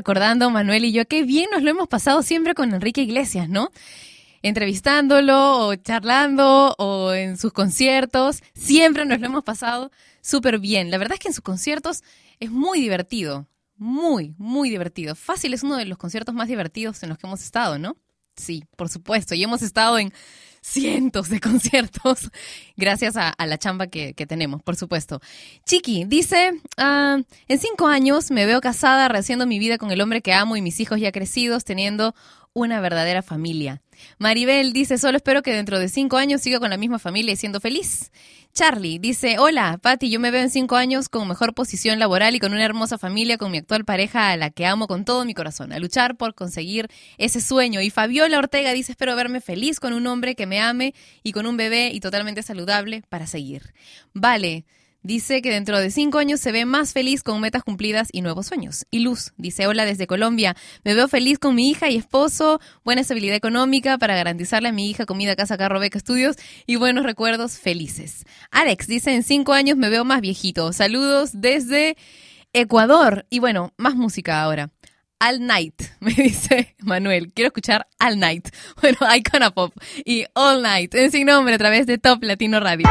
recordando, 0.00 0.48
Manuel 0.48 0.86
y 0.86 0.92
yo, 0.92 1.06
qué 1.06 1.24
bien 1.24 1.50
nos 1.52 1.62
lo 1.62 1.68
hemos 1.68 1.86
pasado 1.86 2.22
siempre 2.22 2.54
con 2.54 2.72
Enrique 2.72 3.02
Iglesias, 3.02 3.50
¿no? 3.50 3.70
Entrevistándolo 4.40 5.66
o 5.66 5.74
charlando 5.76 6.74
o 6.78 7.12
en 7.12 7.36
sus 7.36 7.52
conciertos, 7.52 8.42
siempre 8.54 9.04
nos 9.04 9.20
lo 9.20 9.26
hemos 9.26 9.44
pasado 9.44 9.90
súper 10.22 10.58
bien. 10.58 10.90
La 10.90 10.96
verdad 10.96 11.16
es 11.16 11.20
que 11.20 11.28
en 11.28 11.34
sus 11.34 11.44
conciertos 11.44 12.02
es 12.38 12.50
muy 12.50 12.80
divertido, 12.80 13.46
muy, 13.76 14.34
muy 14.38 14.70
divertido. 14.70 15.14
Fácil 15.14 15.52
es 15.52 15.62
uno 15.62 15.76
de 15.76 15.84
los 15.84 15.98
conciertos 15.98 16.34
más 16.34 16.48
divertidos 16.48 17.02
en 17.02 17.10
los 17.10 17.18
que 17.18 17.26
hemos 17.26 17.42
estado, 17.42 17.78
¿no? 17.78 17.98
Sí, 18.36 18.64
por 18.76 18.88
supuesto. 18.88 19.34
Y 19.34 19.42
hemos 19.42 19.60
estado 19.60 19.98
en 19.98 20.14
cientos 20.60 21.28
de 21.28 21.40
conciertos 21.40 22.30
gracias 22.76 23.16
a, 23.16 23.34
la 23.46 23.58
chamba 23.58 23.86
que, 23.86 24.14
que 24.14 24.26
tenemos, 24.26 24.62
por 24.62 24.76
supuesto. 24.76 25.20
Chiqui 25.64 26.04
dice, 26.04 26.52
ah, 26.76 27.18
en 27.48 27.58
cinco 27.58 27.86
años 27.86 28.30
me 28.30 28.46
veo 28.46 28.60
casada, 28.60 29.08
rehaciendo 29.08 29.46
mi 29.46 29.58
vida 29.58 29.78
con 29.78 29.90
el 29.90 30.00
hombre 30.00 30.22
que 30.22 30.32
amo 30.32 30.56
y 30.56 30.62
mis 30.62 30.80
hijos 30.80 31.00
ya 31.00 31.12
crecidos, 31.12 31.64
teniendo 31.64 32.14
una 32.52 32.80
verdadera 32.80 33.22
familia. 33.22 33.80
Maribel 34.18 34.72
dice, 34.72 34.98
solo 34.98 35.16
espero 35.16 35.42
que 35.42 35.52
dentro 35.52 35.78
de 35.78 35.88
cinco 35.88 36.16
años 36.16 36.40
siga 36.40 36.58
con 36.58 36.70
la 36.70 36.76
misma 36.76 36.98
familia 36.98 37.32
y 37.32 37.36
siendo 37.36 37.60
feliz. 37.60 38.10
Charlie 38.52 38.98
dice, 38.98 39.38
hola, 39.38 39.78
Patti, 39.80 40.10
yo 40.10 40.18
me 40.18 40.30
veo 40.30 40.42
en 40.42 40.50
cinco 40.50 40.76
años 40.76 41.08
con 41.08 41.28
mejor 41.28 41.54
posición 41.54 41.98
laboral 41.98 42.34
y 42.34 42.40
con 42.40 42.52
una 42.52 42.64
hermosa 42.64 42.98
familia 42.98 43.38
con 43.38 43.50
mi 43.52 43.58
actual 43.58 43.84
pareja 43.84 44.30
a 44.30 44.36
la 44.36 44.50
que 44.50 44.66
amo 44.66 44.88
con 44.88 45.04
todo 45.04 45.24
mi 45.24 45.34
corazón, 45.34 45.72
a 45.72 45.78
luchar 45.78 46.16
por 46.16 46.34
conseguir 46.34 46.88
ese 47.16 47.40
sueño. 47.40 47.80
Y 47.80 47.90
Fabiola 47.90 48.38
Ortega 48.38 48.72
dice, 48.72 48.92
espero 48.92 49.14
verme 49.14 49.40
feliz 49.40 49.78
con 49.78 49.92
un 49.92 50.06
hombre 50.08 50.34
que 50.34 50.46
me 50.46 50.60
ame 50.60 50.94
y 51.22 51.32
con 51.32 51.46
un 51.46 51.56
bebé 51.56 51.90
y 51.92 52.00
totalmente 52.00 52.42
saludable 52.42 53.02
para 53.08 53.26
seguir. 53.26 53.72
Vale. 54.14 54.64
Dice 55.02 55.40
que 55.40 55.50
dentro 55.50 55.78
de 55.78 55.90
cinco 55.90 56.18
años 56.18 56.40
se 56.40 56.52
ve 56.52 56.66
más 56.66 56.92
feliz 56.92 57.22
con 57.22 57.40
metas 57.40 57.62
cumplidas 57.62 58.08
y 58.12 58.20
nuevos 58.20 58.46
sueños. 58.46 58.86
Y 58.90 59.00
Luz 59.00 59.32
dice, 59.38 59.66
hola 59.66 59.86
desde 59.86 60.06
Colombia, 60.06 60.54
me 60.84 60.94
veo 60.94 61.08
feliz 61.08 61.38
con 61.38 61.54
mi 61.54 61.70
hija 61.70 61.88
y 61.88 61.96
esposo, 61.96 62.60
buena 62.84 63.00
estabilidad 63.00 63.34
económica 63.34 63.96
para 63.96 64.14
garantizarle 64.14 64.68
a 64.68 64.72
mi 64.72 64.90
hija 64.90 65.06
comida, 65.06 65.36
casa, 65.36 65.56
carro, 65.56 65.80
beca, 65.80 65.96
estudios 65.96 66.36
y 66.66 66.76
buenos 66.76 67.04
recuerdos 67.04 67.58
felices. 67.58 68.26
Alex 68.50 68.86
dice, 68.86 69.14
en 69.14 69.22
cinco 69.22 69.54
años 69.54 69.78
me 69.78 69.88
veo 69.88 70.04
más 70.04 70.20
viejito. 70.20 70.72
Saludos 70.74 71.30
desde 71.32 71.96
Ecuador. 72.52 73.26
Y 73.30 73.38
bueno, 73.38 73.72
más 73.78 73.94
música 73.94 74.42
ahora. 74.42 74.70
All 75.18 75.46
Night, 75.46 75.82
me 76.00 76.12
dice 76.12 76.74
Manuel. 76.80 77.32
Quiero 77.32 77.48
escuchar 77.48 77.86
All 77.98 78.18
Night. 78.18 78.48
Bueno, 78.80 78.98
Icona 79.14 79.50
Pop 79.50 79.72
y 80.04 80.24
All 80.34 80.62
Night 80.62 80.94
en 80.94 81.10
sin 81.10 81.26
nombre 81.26 81.54
a 81.54 81.58
través 81.58 81.86
de 81.86 81.98
Top 81.98 82.22
Latino 82.22 82.60
Radio. 82.60 82.88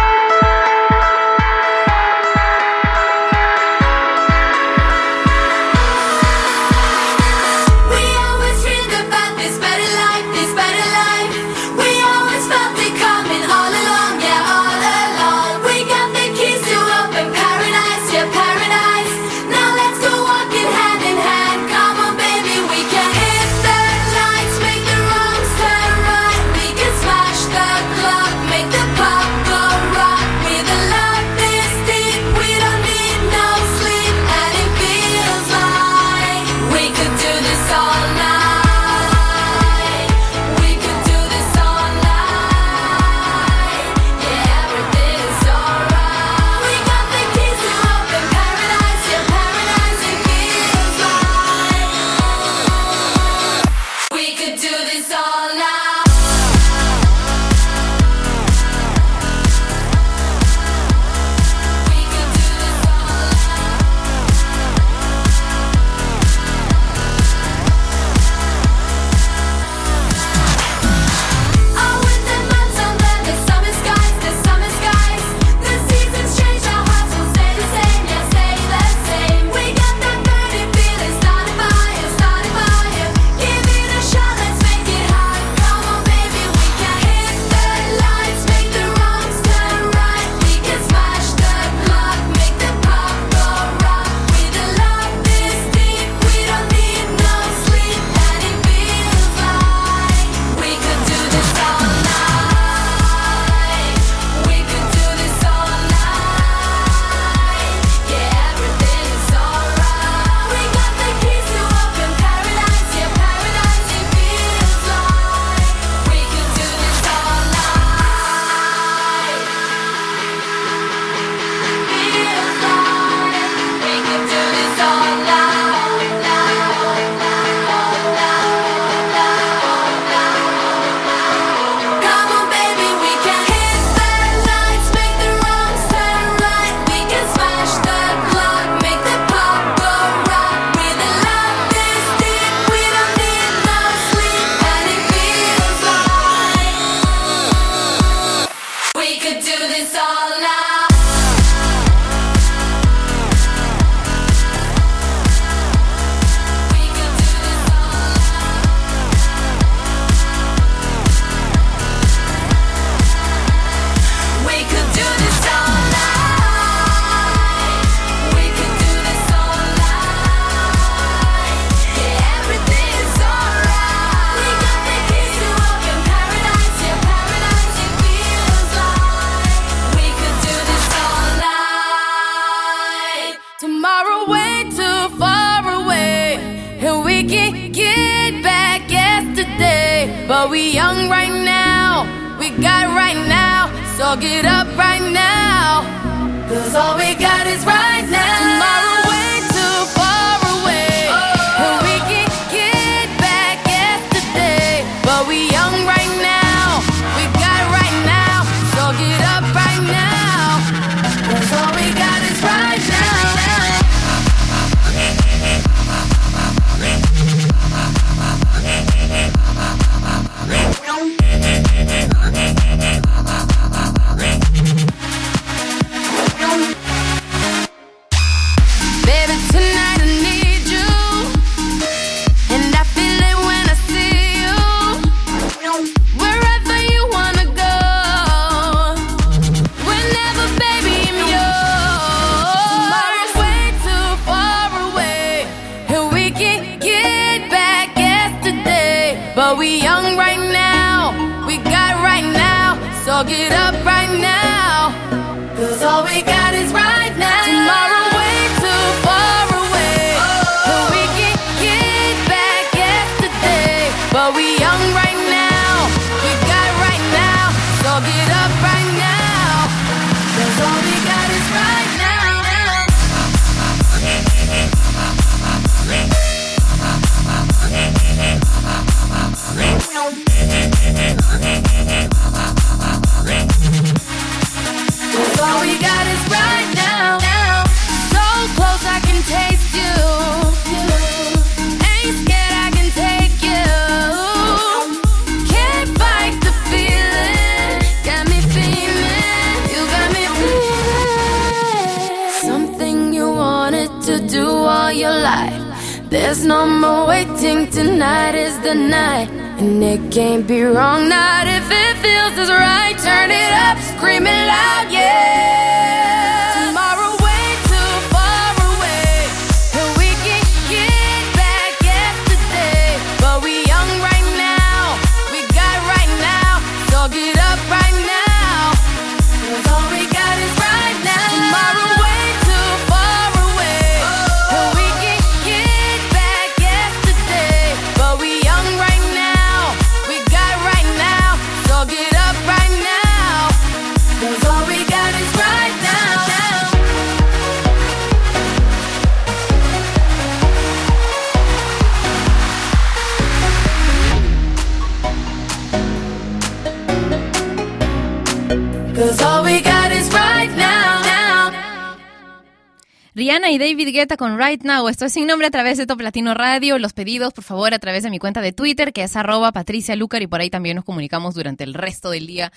David 363.60 363.90
Guetta 363.90 364.15
con 364.15 364.40
Right 364.40 364.64
Now. 364.64 364.88
Esto 364.88 365.03
es 365.03 365.11
sin 365.11 365.27
nombre 365.27 365.45
a 365.45 365.52
través 365.52 365.77
de 365.77 365.86
Top 365.86 365.99
Latino 365.99 366.34
Radio. 366.34 366.80
Los 366.80 366.94
pedidos, 366.94 367.34
por 367.34 367.44
favor, 367.44 367.73
a 367.73 367.80
través 367.80 368.03
de 368.03 368.10
mi 368.10 368.18
cuenta 368.18 368.40
de 368.40 368.53
Twitter, 368.53 368.94
que 368.94 369.03
es 369.03 369.18
arroba 369.18 369.52
Patricia 369.52 369.98
Lucar, 369.98 370.22
y 370.22 370.27
por 370.27 370.40
ahí 370.40 370.49
también 370.49 370.77
nos 370.77 370.86
comunicamos 370.86 371.36
durante 371.36 371.65
el 371.65 371.73
resto 371.73 372.10
del 372.10 372.26
día 372.26 372.53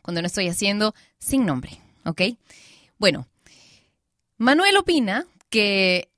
cuando 0.00 0.22
no 0.22 0.26
estoy 0.26 0.48
haciendo 0.48 0.94
sin 1.18 1.44
nombre. 1.44 1.78
¿Ok? 2.06 2.22
Bueno, 2.96 3.28
Manuel 4.38 4.78
opina 4.78 5.26
que 5.50 6.08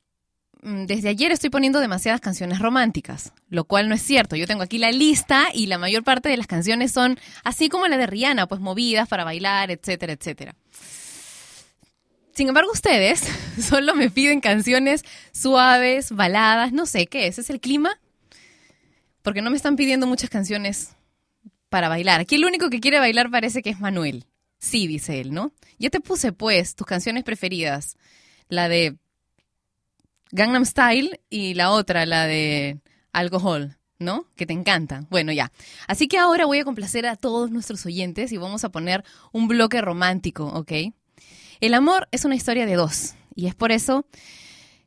mm, 0.62 0.84
desde 0.84 1.08
ayer 1.08 1.32
estoy 1.32 1.50
poniendo 1.50 1.80
demasiadas 1.80 2.20
canciones 2.20 2.60
románticas, 2.60 3.32
lo 3.48 3.64
cual 3.64 3.88
no 3.88 3.96
es 3.96 4.02
cierto. 4.02 4.36
Yo 4.36 4.46
tengo 4.46 4.62
aquí 4.62 4.78
la 4.78 4.92
lista 4.92 5.46
y 5.52 5.66
la 5.66 5.78
mayor 5.78 6.04
parte 6.04 6.28
de 6.28 6.36
las 6.36 6.46
canciones 6.46 6.92
son 6.92 7.18
así 7.42 7.68
como 7.68 7.88
la 7.88 7.96
de 7.96 8.06
Rihanna, 8.06 8.46
pues 8.46 8.60
movidas 8.60 9.08
para 9.08 9.24
bailar, 9.24 9.72
etcétera, 9.72 10.12
etcétera. 10.12 10.54
Sin 12.38 12.46
embargo, 12.46 12.70
ustedes 12.70 13.24
solo 13.60 13.96
me 13.96 14.10
piden 14.10 14.40
canciones 14.40 15.02
suaves, 15.32 16.12
baladas, 16.12 16.72
no 16.72 16.86
sé 16.86 17.08
qué 17.08 17.26
es, 17.26 17.40
¿es 17.40 17.50
el 17.50 17.58
clima? 17.58 17.98
Porque 19.22 19.42
no 19.42 19.50
me 19.50 19.56
están 19.56 19.74
pidiendo 19.74 20.06
muchas 20.06 20.30
canciones 20.30 20.94
para 21.68 21.88
bailar. 21.88 22.20
Aquí 22.20 22.36
el 22.36 22.44
único 22.44 22.70
que 22.70 22.78
quiere 22.78 23.00
bailar 23.00 23.28
parece 23.32 23.60
que 23.60 23.70
es 23.70 23.80
Manuel. 23.80 24.24
Sí, 24.56 24.86
dice 24.86 25.20
él, 25.20 25.34
¿no? 25.34 25.50
Ya 25.80 25.90
te 25.90 25.98
puse 25.98 26.30
pues 26.30 26.76
tus 26.76 26.86
canciones 26.86 27.24
preferidas. 27.24 27.96
La 28.48 28.68
de 28.68 28.94
Gangnam 30.30 30.64
Style 30.64 31.20
y 31.28 31.54
la 31.54 31.72
otra, 31.72 32.06
la 32.06 32.26
de 32.26 32.78
Alcohol, 33.10 33.78
¿no? 33.98 34.28
Que 34.36 34.46
te 34.46 34.52
encanta. 34.52 35.08
Bueno, 35.10 35.32
ya. 35.32 35.50
Así 35.88 36.06
que 36.06 36.18
ahora 36.18 36.46
voy 36.46 36.60
a 36.60 36.64
complacer 36.64 37.04
a 37.04 37.16
todos 37.16 37.50
nuestros 37.50 37.84
oyentes 37.84 38.30
y 38.30 38.36
vamos 38.36 38.62
a 38.62 38.68
poner 38.68 39.02
un 39.32 39.48
bloque 39.48 39.80
romántico, 39.80 40.46
¿ok? 40.46 40.72
El 41.60 41.74
amor 41.74 42.08
es 42.12 42.24
una 42.24 42.36
historia 42.36 42.66
de 42.66 42.74
dos 42.74 43.14
y 43.34 43.46
es 43.46 43.54
por 43.54 43.72
eso 43.72 44.06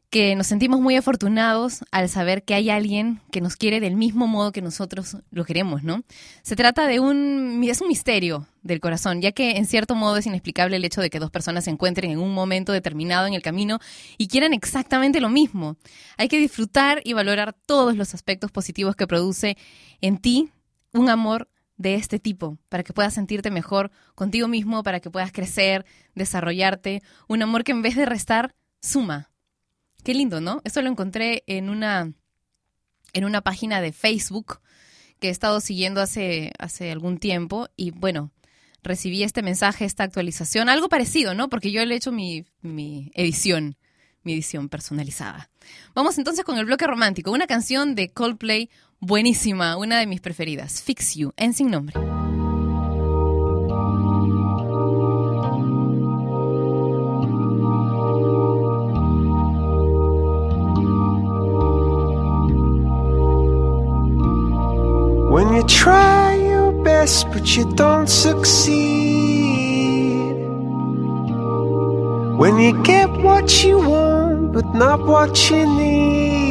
que 0.09 0.35
nos 0.35 0.47
sentimos 0.47 0.81
muy 0.81 0.97
afortunados 0.97 1.85
al 1.89 2.09
saber 2.09 2.43
que 2.43 2.53
hay 2.53 2.69
alguien 2.69 3.21
que 3.31 3.39
nos 3.39 3.55
quiere 3.55 3.79
del 3.79 3.95
mismo 3.95 4.27
modo 4.27 4.51
que 4.51 4.61
nosotros 4.61 5.17
lo 5.31 5.45
queremos, 5.45 5.83
¿no? 5.83 6.03
Se 6.43 6.57
trata 6.57 6.85
de 6.85 6.99
un, 6.99 7.63
es 7.63 7.79
un 7.79 7.87
misterio 7.87 8.45
del 8.61 8.81
corazón, 8.81 9.21
ya 9.21 9.31
que 9.31 9.51
en 9.51 9.65
cierto 9.65 9.95
modo 9.95 10.17
es 10.17 10.25
inexplicable 10.25 10.75
el 10.75 10.83
hecho 10.83 10.99
de 10.99 11.09
que 11.09 11.19
dos 11.19 11.31
personas 11.31 11.63
se 11.63 11.71
encuentren 11.71 12.11
en 12.11 12.19
un 12.19 12.33
momento 12.33 12.73
determinado 12.73 13.25
en 13.25 13.33
el 13.33 13.41
camino 13.41 13.79
y 14.17 14.27
quieran 14.27 14.53
exactamente 14.53 15.21
lo 15.21 15.29
mismo. 15.29 15.77
Hay 16.17 16.27
que 16.27 16.39
disfrutar 16.39 17.01
y 17.05 17.13
valorar 17.13 17.53
todos 17.65 17.95
los 17.95 18.13
aspectos 18.13 18.51
positivos 18.51 18.97
que 18.97 19.07
produce 19.07 19.57
en 20.01 20.17
ti 20.17 20.51
un 20.93 21.09
amor 21.09 21.47
de 21.81 21.95
este 21.95 22.19
tipo, 22.19 22.57
para 22.69 22.83
que 22.83 22.93
puedas 22.93 23.13
sentirte 23.13 23.49
mejor 23.49 23.91
contigo 24.15 24.47
mismo, 24.47 24.83
para 24.83 24.99
que 24.99 25.09
puedas 25.09 25.31
crecer, 25.31 25.85
desarrollarte, 26.15 27.01
un 27.27 27.41
amor 27.41 27.63
que 27.63 27.71
en 27.71 27.81
vez 27.81 27.95
de 27.95 28.05
restar, 28.05 28.55
suma. 28.81 29.31
Qué 30.03 30.13
lindo, 30.13 30.41
¿no? 30.41 30.61
Esto 30.63 30.81
lo 30.81 30.89
encontré 30.89 31.43
en 31.47 31.69
una, 31.69 32.13
en 33.13 33.25
una 33.25 33.41
página 33.41 33.81
de 33.81 33.93
Facebook 33.93 34.59
que 35.19 35.27
he 35.27 35.31
estado 35.31 35.59
siguiendo 35.59 36.01
hace, 36.01 36.51
hace 36.57 36.91
algún 36.91 37.17
tiempo 37.17 37.67
y 37.75 37.91
bueno, 37.91 38.31
recibí 38.83 39.23
este 39.23 39.43
mensaje, 39.43 39.85
esta 39.85 40.03
actualización, 40.03 40.69
algo 40.69 40.89
parecido, 40.89 41.33
¿no? 41.33 41.49
Porque 41.49 41.71
yo 41.71 41.85
le 41.85 41.93
he 41.93 41.97
hecho 41.97 42.11
mi, 42.11 42.45
mi 42.61 43.11
edición, 43.15 43.77
mi 44.23 44.33
edición 44.33 44.69
personalizada. 44.69 45.49
Vamos 45.93 46.17
entonces 46.17 46.43
con 46.43 46.57
el 46.57 46.65
bloque 46.65 46.87
romántico, 46.87 47.31
una 47.31 47.47
canción 47.47 47.95
de 47.95 48.09
Coldplay 48.09 48.69
buenísima, 49.01 49.75
una 49.77 49.99
de 49.99 50.07
mis 50.07 50.21
preferidas, 50.21 50.81
Fix 50.81 51.15
You, 51.15 51.33
en 51.35 51.53
sin 51.53 51.71
nombre. 51.71 51.99
When 65.31 65.55
you 65.55 65.63
try 65.63 66.35
your 66.35 66.71
best 66.83 67.27
but 67.31 67.55
you 67.55 67.65
don't 67.75 68.07
succeed. 68.07 68.71
When 72.37 72.59
you 72.59 72.83
get 72.83 73.09
what 73.23 73.63
you 73.63 73.79
want 73.79 74.51
but 74.51 74.65
not 74.75 74.99
what 75.07 75.49
you 75.49 75.65
need. 75.65 76.50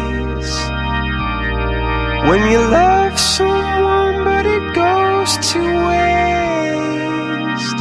When 2.29 2.41
you 2.51 2.59
love 2.59 3.19
someone 3.19 4.23
but 4.23 4.45
it 4.45 4.65
goes 4.75 5.31
to 5.51 5.59
waste. 5.87 7.79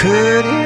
Could 0.00 0.44
it 0.62 0.65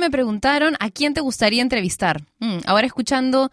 me 0.00 0.10
preguntaron 0.10 0.76
a 0.80 0.90
quién 0.90 1.14
te 1.14 1.20
gustaría 1.20 1.62
entrevistar. 1.62 2.22
Mm, 2.40 2.58
ahora 2.66 2.86
escuchando 2.86 3.52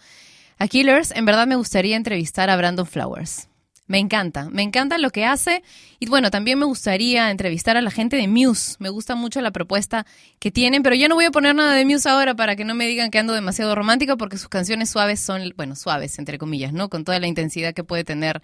a 0.57 0.67
Killers, 0.67 1.11
en 1.11 1.25
verdad 1.25 1.45
me 1.45 1.55
gustaría 1.55 1.95
entrevistar 1.95 2.49
a 2.49 2.57
Brandon 2.57 2.87
Flowers. 2.87 3.47
Me 3.87 3.99
encanta, 3.99 4.49
me 4.49 4.63
encanta 4.63 4.97
lo 4.97 5.11
que 5.11 5.23
hace 5.23 5.63
y 5.99 6.07
bueno, 6.07 6.29
también 6.29 6.59
me 6.59 6.65
gustaría 6.65 7.31
entrevistar 7.31 7.77
a 7.77 7.81
la 7.81 7.89
gente 7.89 8.17
de 8.17 8.27
Muse. 8.27 8.75
Me 8.79 8.89
gusta 8.89 9.15
mucho 9.15 9.39
la 9.39 9.51
propuesta 9.51 10.05
que 10.39 10.51
tienen, 10.51 10.83
pero 10.83 10.95
yo 10.95 11.07
no 11.07 11.15
voy 11.15 11.23
a 11.23 11.31
poner 11.31 11.55
nada 11.55 11.73
de 11.73 11.85
Muse 11.85 12.09
ahora 12.09 12.35
para 12.35 12.57
que 12.57 12.65
no 12.65 12.75
me 12.75 12.85
digan 12.85 13.11
que 13.11 13.19
ando 13.19 13.33
demasiado 13.33 13.75
romántica 13.75 14.17
porque 14.17 14.37
sus 14.37 14.49
canciones 14.49 14.89
suaves 14.89 15.21
son, 15.21 15.53
bueno, 15.55 15.75
suaves 15.75 16.19
entre 16.19 16.37
comillas, 16.37 16.73
¿no? 16.73 16.89
Con 16.89 17.05
toda 17.05 17.19
la 17.19 17.27
intensidad 17.27 17.73
que 17.73 17.85
puede 17.85 18.03
tener 18.03 18.41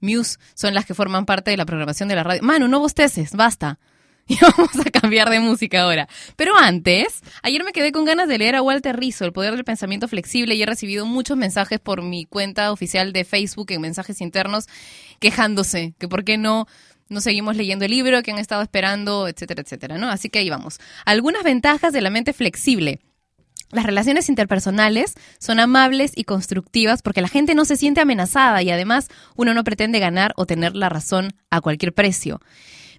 Muse 0.00 0.38
son 0.54 0.72
las 0.72 0.86
que 0.86 0.94
forman 0.94 1.26
parte 1.26 1.50
de 1.50 1.58
la 1.58 1.66
programación 1.66 2.08
de 2.08 2.14
la 2.14 2.22
radio. 2.22 2.42
Manu, 2.42 2.66
no 2.68 2.80
bosteces, 2.80 3.32
basta. 3.32 3.78
Y 4.30 4.36
vamos 4.42 4.78
a 4.84 4.90
cambiar 4.90 5.30
de 5.30 5.40
música 5.40 5.82
ahora. 5.82 6.06
Pero 6.36 6.56
antes, 6.56 7.22
ayer 7.42 7.64
me 7.64 7.72
quedé 7.72 7.92
con 7.92 8.04
ganas 8.04 8.28
de 8.28 8.36
leer 8.36 8.56
a 8.56 8.62
Walter 8.62 8.94
Rizzo, 8.98 9.24
El 9.24 9.32
Poder 9.32 9.54
del 9.54 9.64
Pensamiento 9.64 10.06
Flexible, 10.06 10.54
y 10.54 10.62
he 10.62 10.66
recibido 10.66 11.06
muchos 11.06 11.38
mensajes 11.38 11.80
por 11.80 12.02
mi 12.02 12.26
cuenta 12.26 12.70
oficial 12.70 13.14
de 13.14 13.24
Facebook 13.24 13.72
en 13.72 13.80
mensajes 13.80 14.20
internos 14.20 14.66
quejándose 15.18 15.94
que 15.98 16.08
por 16.08 16.24
qué 16.24 16.36
no 16.36 16.66
no 17.08 17.22
seguimos 17.22 17.56
leyendo 17.56 17.86
el 17.86 17.90
libro 17.90 18.22
que 18.22 18.32
han 18.32 18.38
estado 18.38 18.60
esperando, 18.60 19.28
etcétera, 19.28 19.62
etcétera, 19.62 19.96
¿no? 19.96 20.10
Así 20.10 20.28
que 20.28 20.40
ahí 20.40 20.50
vamos. 20.50 20.78
Algunas 21.06 21.42
ventajas 21.42 21.94
de 21.94 22.02
la 22.02 22.10
mente 22.10 22.34
flexible. 22.34 23.00
Las 23.70 23.86
relaciones 23.86 24.28
interpersonales 24.28 25.14
son 25.38 25.58
amables 25.58 26.12
y 26.14 26.24
constructivas 26.24 27.00
porque 27.00 27.22
la 27.22 27.28
gente 27.28 27.54
no 27.54 27.64
se 27.64 27.76
siente 27.76 28.02
amenazada 28.02 28.62
y 28.62 28.70
además 28.70 29.08
uno 29.36 29.54
no 29.54 29.64
pretende 29.64 29.98
ganar 30.00 30.32
o 30.36 30.46
tener 30.46 30.74
la 30.74 30.90
razón 30.90 31.32
a 31.50 31.62
cualquier 31.62 31.94
precio. 31.94 32.40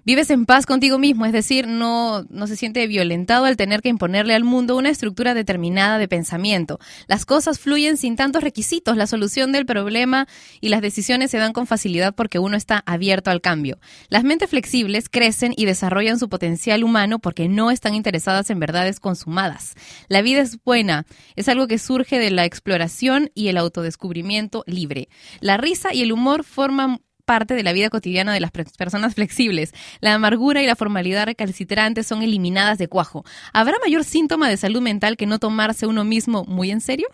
Vives 0.06 0.30
en 0.30 0.46
paz 0.46 0.66
contigo 0.66 0.98
mismo, 0.98 1.26
es 1.26 1.34
decir, 1.34 1.68
no, 1.68 2.24
no 2.30 2.48
se 2.48 2.56
siente 2.56 2.88
violentado 2.88 3.46
al 3.46 3.58
tener 3.58 3.82
que 3.82 3.90
imponerle 3.90 4.34
al 4.34 4.44
mundo 4.44 4.78
una 4.78 4.90
estructura 4.90 5.34
determinada 5.34 5.98
de 5.98 6.08
pensamiento. 6.08 6.80
Las 7.08 7.26
cosas 7.26 7.60
fluyen 7.60 7.98
sin 7.98 8.16
tantos 8.16 8.42
requisitos, 8.42 8.98
la 8.98 9.08
solución 9.08 9.52
del 9.52 9.66
problema 9.66 10.28
y 10.62 10.70
las 10.70 10.82
decisiones 10.82 11.32
se 11.32 11.38
dan 11.38 11.54
con 11.54 11.68
facilidad 11.68 12.16
porque 12.16 12.40
uno 12.40 12.56
está 12.56 12.82
abierto 12.86 13.30
al 13.30 13.42
cambio. 13.42 13.78
Las 14.08 14.24
mentes 14.24 14.50
flexibles 14.50 15.10
crecen 15.10 15.54
y 15.56 15.66
desarrollan 15.66 16.18
su 16.18 16.30
potencial 16.30 16.84
humano 16.84 17.20
porque 17.20 17.50
no 17.50 17.70
están 17.70 17.94
interesadas 17.94 18.50
en 18.50 18.60
verdades 18.60 19.00
consumadas. 19.00 19.76
La 20.08 20.22
vida 20.22 20.42
es 20.42 20.64
buena, 20.64 21.06
es 21.36 21.50
algo 21.50 21.68
que 21.68 21.78
surge 21.78 22.20
de 22.20 22.32
la 22.32 22.46
exploración 22.46 23.32
y 23.36 23.50
el 23.50 23.58
autodescubrimiento 23.58 24.64
libre. 24.66 25.10
La 25.42 25.58
risa 25.58 25.94
y 25.94 26.02
el 26.02 26.12
humor 26.12 26.44
forman 26.44 27.02
parte 27.30 27.54
de 27.54 27.62
la 27.62 27.74
vida 27.74 27.92
cotidiana 27.92 28.34
de 28.34 28.40
las 28.40 28.50
personas 28.50 29.14
flexibles. 29.14 29.72
La 30.02 30.16
amargura 30.16 30.64
y 30.64 30.66
la 30.66 30.76
formalidad 30.76 31.28
recalcitrante 31.28 32.02
son 32.02 32.24
eliminadas 32.24 32.80
de 32.80 32.88
cuajo. 32.88 33.24
¿Habrá 33.54 33.76
mayor 33.86 34.04
síntoma 34.04 34.50
de 34.50 34.58
salud 34.58 34.82
mental 34.82 35.16
que 35.16 35.28
no 35.28 35.38
tomarse 35.38 35.86
uno 35.86 36.04
mismo 36.04 36.44
muy 36.46 36.72
en 36.72 36.82
serio? 36.82 37.08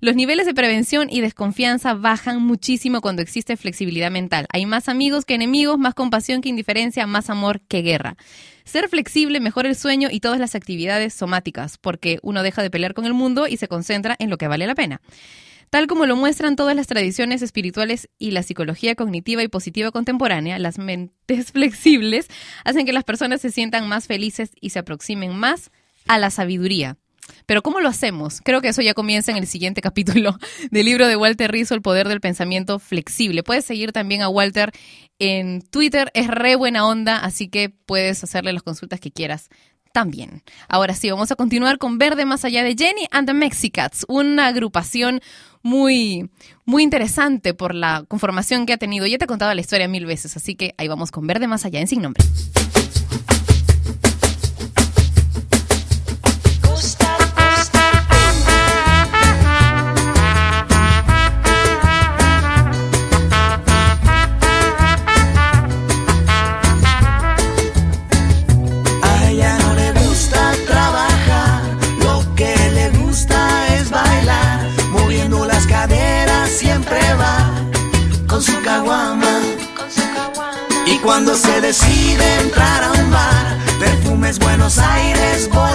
Los 0.00 0.16
niveles 0.16 0.46
de 0.46 0.54
prevención 0.54 1.06
y 1.08 1.20
desconfianza 1.20 1.94
bajan 1.94 2.42
muchísimo 2.42 3.00
cuando 3.00 3.22
existe 3.22 3.56
flexibilidad 3.56 4.10
mental. 4.10 4.48
Hay 4.52 4.66
más 4.66 4.88
amigos 4.88 5.24
que 5.24 5.36
enemigos, 5.36 5.78
más 5.78 5.94
compasión 5.94 6.40
que 6.40 6.48
indiferencia, 6.48 7.06
más 7.06 7.30
amor 7.30 7.60
que 7.60 7.82
guerra. 7.82 8.16
Ser 8.64 8.88
flexible 8.88 9.38
mejora 9.38 9.68
el 9.68 9.76
sueño 9.76 10.08
y 10.10 10.18
todas 10.18 10.40
las 10.40 10.56
actividades 10.56 11.14
somáticas, 11.14 11.78
porque 11.78 12.18
uno 12.22 12.42
deja 12.42 12.60
de 12.60 12.70
pelear 12.70 12.92
con 12.92 13.04
el 13.04 13.14
mundo 13.14 13.46
y 13.46 13.56
se 13.56 13.68
concentra 13.68 14.16
en 14.18 14.30
lo 14.30 14.36
que 14.36 14.48
vale 14.48 14.66
la 14.66 14.74
pena. 14.74 15.00
Tal 15.70 15.86
como 15.86 16.06
lo 16.06 16.16
muestran 16.16 16.56
todas 16.56 16.76
las 16.76 16.86
tradiciones 16.86 17.42
espirituales 17.42 18.08
y 18.18 18.30
la 18.30 18.42
psicología 18.42 18.94
cognitiva 18.94 19.42
y 19.42 19.48
positiva 19.48 19.90
contemporánea, 19.90 20.58
las 20.58 20.78
mentes 20.78 21.52
flexibles 21.52 22.28
hacen 22.64 22.86
que 22.86 22.92
las 22.92 23.04
personas 23.04 23.40
se 23.40 23.50
sientan 23.50 23.88
más 23.88 24.06
felices 24.06 24.50
y 24.60 24.70
se 24.70 24.78
aproximen 24.78 25.36
más 25.36 25.70
a 26.06 26.18
la 26.18 26.30
sabiduría. 26.30 26.96
Pero 27.46 27.62
¿cómo 27.62 27.80
lo 27.80 27.88
hacemos? 27.88 28.40
Creo 28.42 28.60
que 28.60 28.68
eso 28.68 28.82
ya 28.82 28.94
comienza 28.94 29.30
en 29.30 29.38
el 29.38 29.46
siguiente 29.46 29.80
capítulo 29.82 30.38
del 30.70 30.86
libro 30.86 31.06
de 31.08 31.16
Walter 31.16 31.50
Rizzo, 31.50 31.74
El 31.74 31.82
Poder 31.82 32.08
del 32.08 32.20
Pensamiento 32.20 32.78
Flexible. 32.78 33.42
Puedes 33.42 33.64
seguir 33.64 33.92
también 33.92 34.22
a 34.22 34.28
Walter 34.28 34.72
en 35.18 35.62
Twitter, 35.62 36.10
es 36.14 36.28
re 36.28 36.56
buena 36.56 36.86
onda, 36.86 37.18
así 37.18 37.48
que 37.48 37.70
puedes 37.70 38.22
hacerle 38.24 38.52
las 38.52 38.62
consultas 38.62 39.00
que 39.00 39.12
quieras 39.12 39.48
también. 39.94 40.42
Ahora 40.68 40.92
sí, 40.92 41.08
vamos 41.08 41.30
a 41.30 41.36
continuar 41.36 41.78
con 41.78 41.98
Verde 41.98 42.24
Más 42.24 42.44
Allá 42.44 42.64
de 42.64 42.74
Jenny 42.76 43.06
and 43.12 43.28
the 43.28 43.32
Mexicats, 43.32 44.04
una 44.08 44.48
agrupación 44.48 45.20
muy, 45.62 46.28
muy 46.64 46.82
interesante 46.82 47.54
por 47.54 47.76
la 47.76 48.04
conformación 48.08 48.66
que 48.66 48.72
ha 48.72 48.76
tenido. 48.76 49.06
Ya 49.06 49.18
te 49.18 49.24
he 49.24 49.28
contado 49.28 49.54
la 49.54 49.60
historia 49.60 49.86
mil 49.86 50.04
veces, 50.04 50.36
así 50.36 50.56
que 50.56 50.74
ahí 50.78 50.88
vamos 50.88 51.12
con 51.12 51.28
Verde 51.28 51.46
Más 51.46 51.64
Allá 51.64 51.80
en 51.80 51.86
Sin 51.86 52.02
Nombre. 52.02 52.24
Cuando 81.14 81.36
se 81.36 81.60
decide 81.60 82.24
entrar 82.40 82.82
a 82.82 82.90
un 82.90 83.08
bar, 83.08 83.56
perfumes 83.78 84.36
Buenos 84.40 84.78
Aires 84.78 85.48
volarán. 85.48 85.73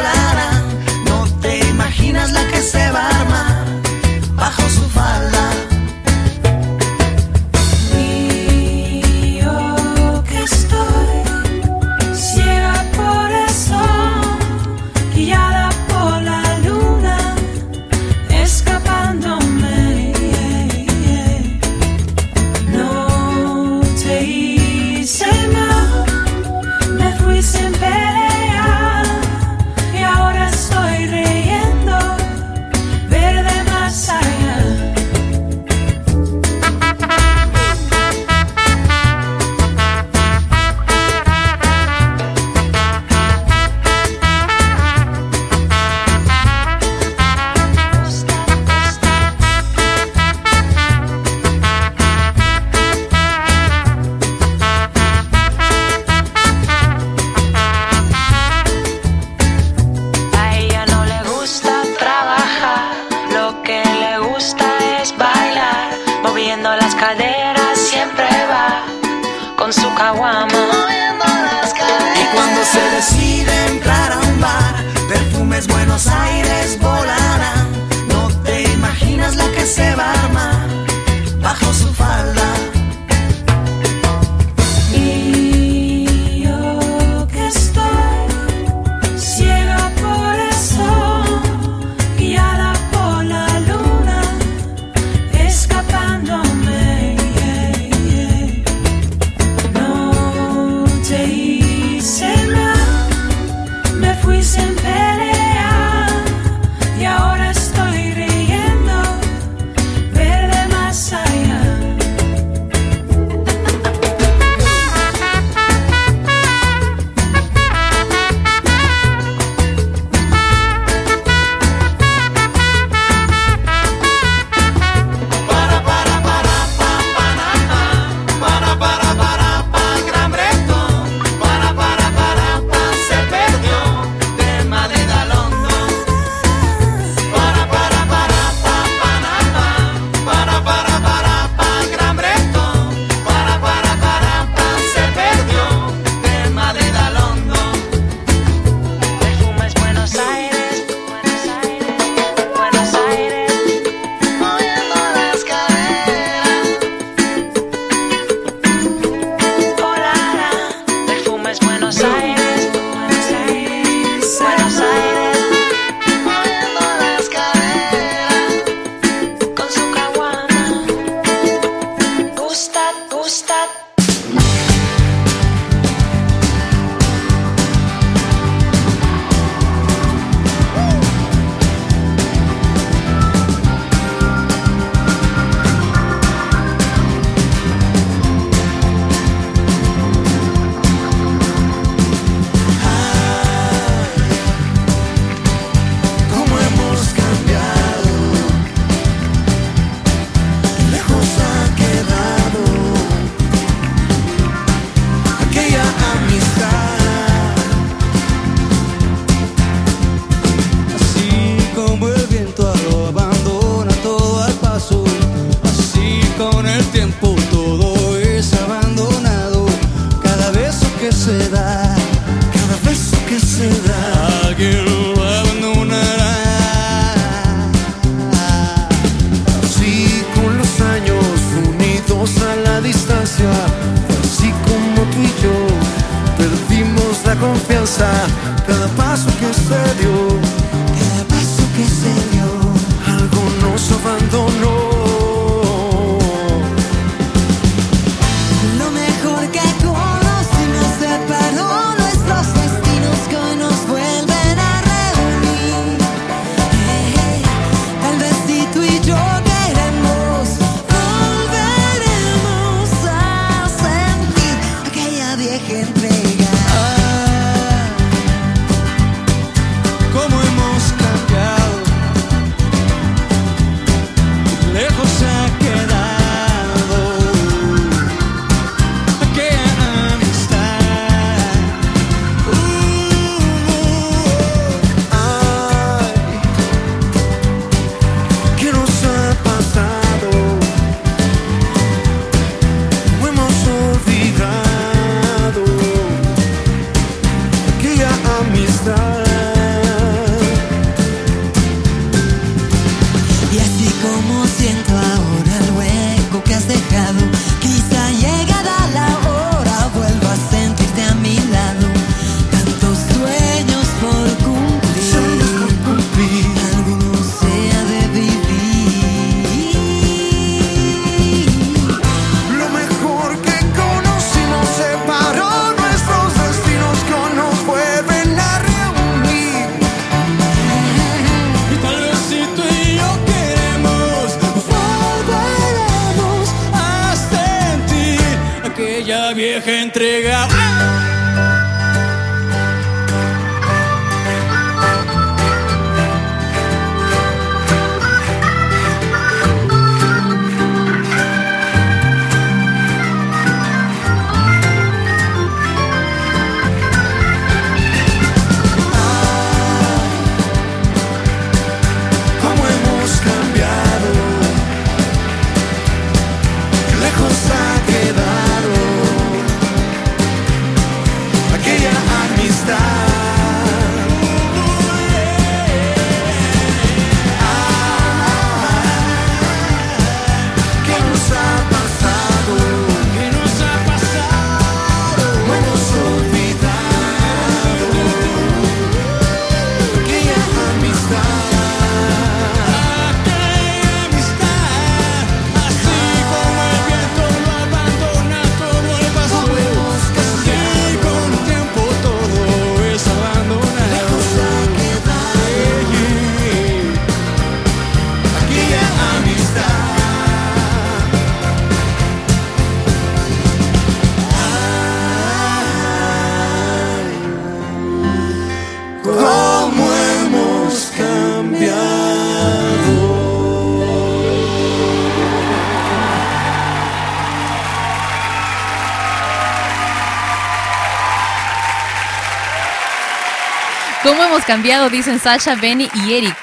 Cambiado? 434.50 434.90
Dicen 434.90 435.20
Sasha, 435.20 435.54
Benny 435.54 435.88
y 435.94 436.14
Eric. 436.14 436.36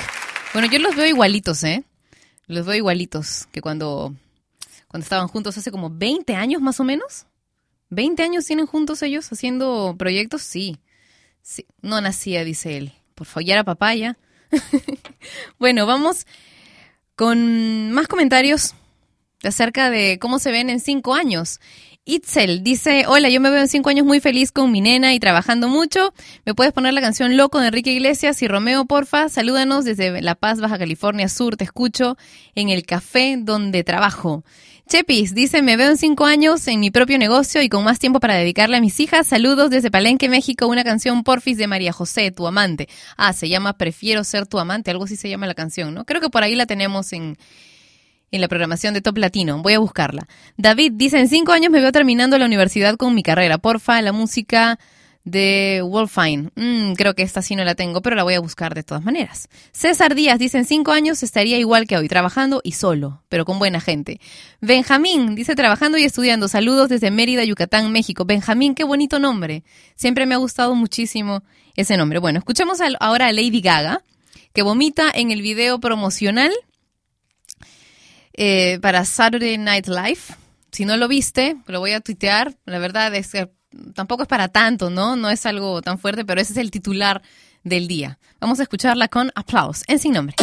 Bueno, 0.52 0.68
yo 0.70 0.78
los 0.78 0.94
veo 0.94 1.06
igualitos, 1.06 1.64
¿eh? 1.64 1.82
Los 2.46 2.64
veo 2.64 2.76
igualitos 2.76 3.48
que 3.50 3.60
cuando, 3.60 4.14
cuando 4.86 5.02
estaban 5.02 5.26
juntos 5.26 5.58
hace 5.58 5.72
como 5.72 5.90
20 5.90 6.36
años 6.36 6.62
más 6.62 6.78
o 6.78 6.84
menos. 6.84 7.26
¿20 7.90 8.20
años 8.20 8.44
tienen 8.44 8.66
juntos 8.66 9.02
ellos 9.02 9.32
haciendo 9.32 9.96
proyectos? 9.98 10.42
Sí. 10.42 10.78
No 11.82 12.00
nacía, 12.00 12.44
dice 12.44 12.76
él. 12.76 12.92
Por 13.16 13.26
favor, 13.26 13.44
ya 13.44 13.54
era 13.54 13.64
papá 13.64 13.92
ya. 13.96 14.16
bueno, 15.58 15.84
vamos 15.84 16.28
con 17.16 17.90
más 17.90 18.06
comentarios 18.06 18.76
acerca 19.42 19.90
de 19.90 20.20
cómo 20.20 20.38
se 20.38 20.52
ven 20.52 20.70
en 20.70 20.78
cinco 20.78 21.16
años. 21.16 21.58
Itzel 22.08 22.62
dice, 22.62 23.04
hola, 23.08 23.28
yo 23.30 23.40
me 23.40 23.50
veo 23.50 23.60
en 23.60 23.66
cinco 23.66 23.90
años 23.90 24.06
muy 24.06 24.20
feliz 24.20 24.52
con 24.52 24.70
mi 24.70 24.80
nena 24.80 25.12
y 25.12 25.18
trabajando 25.18 25.66
mucho. 25.66 26.14
¿Me 26.44 26.54
puedes 26.54 26.72
poner 26.72 26.94
la 26.94 27.00
canción 27.00 27.36
Loco 27.36 27.58
de 27.58 27.66
Enrique 27.66 27.90
Iglesias 27.90 28.40
y 28.42 28.48
Romeo, 28.48 28.84
porfa? 28.84 29.28
Salúdanos 29.28 29.84
desde 29.84 30.22
La 30.22 30.36
Paz, 30.36 30.60
Baja 30.60 30.78
California 30.78 31.28
Sur. 31.28 31.56
Te 31.56 31.64
escucho 31.64 32.16
en 32.54 32.68
el 32.68 32.86
café 32.86 33.36
donde 33.36 33.82
trabajo. 33.82 34.44
Chepis 34.88 35.34
dice, 35.34 35.62
me 35.62 35.76
veo 35.76 35.90
en 35.90 35.96
cinco 35.96 36.26
años 36.26 36.68
en 36.68 36.78
mi 36.78 36.92
propio 36.92 37.18
negocio 37.18 37.60
y 37.60 37.68
con 37.68 37.82
más 37.82 37.98
tiempo 37.98 38.20
para 38.20 38.36
dedicarle 38.36 38.76
a 38.76 38.80
mis 38.80 39.00
hijas. 39.00 39.26
Saludos 39.26 39.68
desde 39.68 39.90
Palenque, 39.90 40.28
México. 40.28 40.68
Una 40.68 40.84
canción 40.84 41.24
Porfis 41.24 41.58
de 41.58 41.66
María 41.66 41.92
José, 41.92 42.30
tu 42.30 42.46
amante. 42.46 42.88
Ah, 43.16 43.32
se 43.32 43.48
llama 43.48 43.72
Prefiero 43.72 44.22
ser 44.22 44.46
tu 44.46 44.60
amante. 44.60 44.92
Algo 44.92 45.06
así 45.06 45.16
se 45.16 45.28
llama 45.28 45.48
la 45.48 45.54
canción, 45.54 45.92
¿no? 45.92 46.04
Creo 46.04 46.20
que 46.20 46.30
por 46.30 46.44
ahí 46.44 46.54
la 46.54 46.66
tenemos 46.66 47.12
en, 47.12 47.36
en 48.30 48.40
la 48.40 48.48
programación 48.48 48.94
de 48.94 49.00
Top 49.00 49.18
Latino. 49.18 49.62
Voy 49.62 49.74
a 49.74 49.78
buscarla. 49.78 50.26
David 50.56 50.92
dice, 50.94 51.18
en 51.18 51.28
cinco 51.28 51.52
años 51.52 51.70
me 51.70 51.80
veo 51.80 51.92
terminando 51.92 52.38
la 52.38 52.46
universidad 52.46 52.96
con 52.96 53.14
mi 53.14 53.22
carrera. 53.22 53.58
Porfa, 53.58 54.00
la 54.02 54.12
música 54.12 54.78
de 55.26 55.82
Wolfine. 55.84 56.50
Mm, 56.54 56.92
creo 56.94 57.14
que 57.14 57.24
esta 57.24 57.42
sí 57.42 57.56
no 57.56 57.64
la 57.64 57.74
tengo, 57.74 58.00
pero 58.00 58.14
la 58.14 58.22
voy 58.22 58.34
a 58.34 58.40
buscar 58.40 58.74
de 58.74 58.84
todas 58.84 59.04
maneras. 59.04 59.48
César 59.72 60.14
Díaz 60.14 60.38
dice, 60.38 60.56
en 60.56 60.64
cinco 60.64 60.92
años 60.92 61.22
estaría 61.24 61.58
igual 61.58 61.88
que 61.88 61.96
hoy, 61.96 62.08
trabajando 62.08 62.60
y 62.62 62.72
solo, 62.72 63.24
pero 63.28 63.44
con 63.44 63.58
buena 63.58 63.80
gente. 63.80 64.20
Benjamín 64.60 65.34
dice, 65.34 65.56
trabajando 65.56 65.98
y 65.98 66.04
estudiando. 66.04 66.46
Saludos 66.46 66.88
desde 66.88 67.10
Mérida, 67.10 67.42
Yucatán, 67.44 67.90
México. 67.90 68.24
Benjamín, 68.24 68.76
qué 68.76 68.84
bonito 68.84 69.18
nombre. 69.18 69.64
Siempre 69.96 70.26
me 70.26 70.36
ha 70.36 70.38
gustado 70.38 70.76
muchísimo 70.76 71.42
ese 71.74 71.96
nombre. 71.96 72.20
Bueno, 72.20 72.38
escuchemos 72.38 72.78
ahora 73.00 73.26
a 73.26 73.32
Lady 73.32 73.60
Gaga, 73.60 74.02
que 74.52 74.62
vomita 74.62 75.10
en 75.12 75.32
el 75.32 75.42
video 75.42 75.80
promocional 75.80 76.52
eh, 78.36 78.78
para 78.80 79.04
Saturday 79.04 79.58
Night 79.58 79.86
Live. 79.88 80.20
Si 80.72 80.84
no 80.84 80.96
lo 80.96 81.08
viste, 81.08 81.56
lo 81.66 81.80
voy 81.80 81.92
a 81.92 82.00
tuitear. 82.00 82.54
La 82.64 82.78
verdad 82.78 83.14
es 83.14 83.32
que 83.32 83.50
tampoco 83.94 84.22
es 84.22 84.28
para 84.28 84.48
tanto, 84.48 84.90
¿no? 84.90 85.16
No 85.16 85.30
es 85.30 85.46
algo 85.46 85.82
tan 85.82 85.98
fuerte, 85.98 86.24
pero 86.24 86.40
ese 86.40 86.52
es 86.52 86.58
el 86.58 86.70
titular 86.70 87.22
del 87.64 87.88
día. 87.88 88.18
Vamos 88.40 88.60
a 88.60 88.62
escucharla 88.62 89.08
con 89.08 89.32
aplausos 89.34 89.84
en 89.88 89.98
sin 89.98 90.12
nombre. 90.12 90.36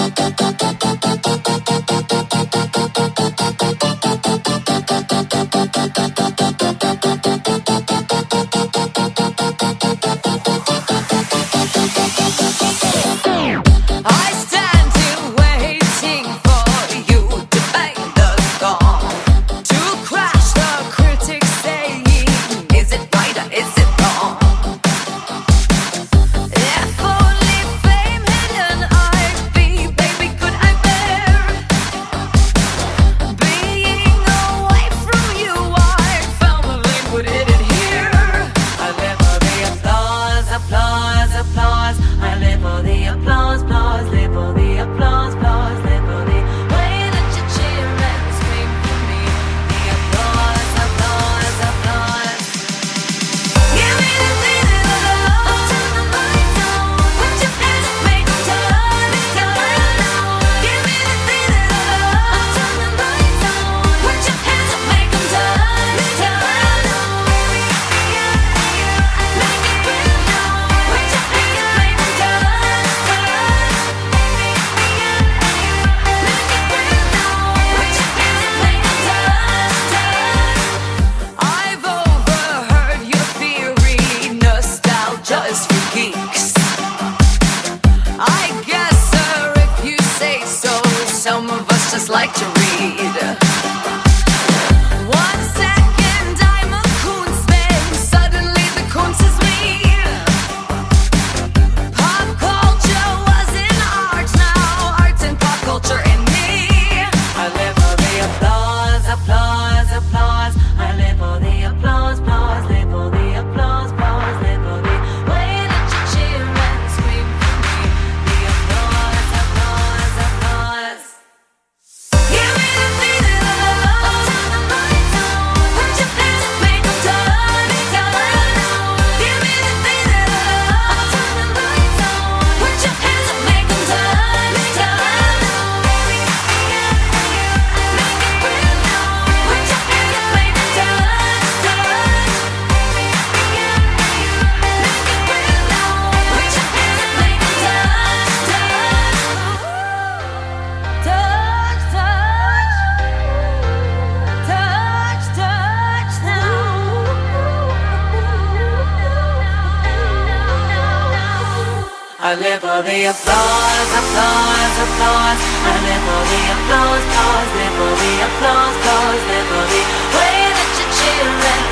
I 162.34 162.36
live 162.36 162.62
for 162.62 162.82
the 162.82 163.06
applause, 163.14 163.90
applause, 163.94 164.76
applause. 164.82 165.38
I 165.38 165.74
live 165.86 166.02
for 166.02 166.22
the 166.34 166.42
applause, 166.50 167.06
applause, 167.06 167.50
live 167.54 167.74
for 167.78 167.94
the 167.94 168.12
applause, 168.26 168.74
applause, 168.74 169.22
live 169.30 169.48
for 169.54 169.66
the 169.70 169.82
way 170.18 170.38
that 170.50 170.70
you 170.74 170.86
cheer 170.98 171.63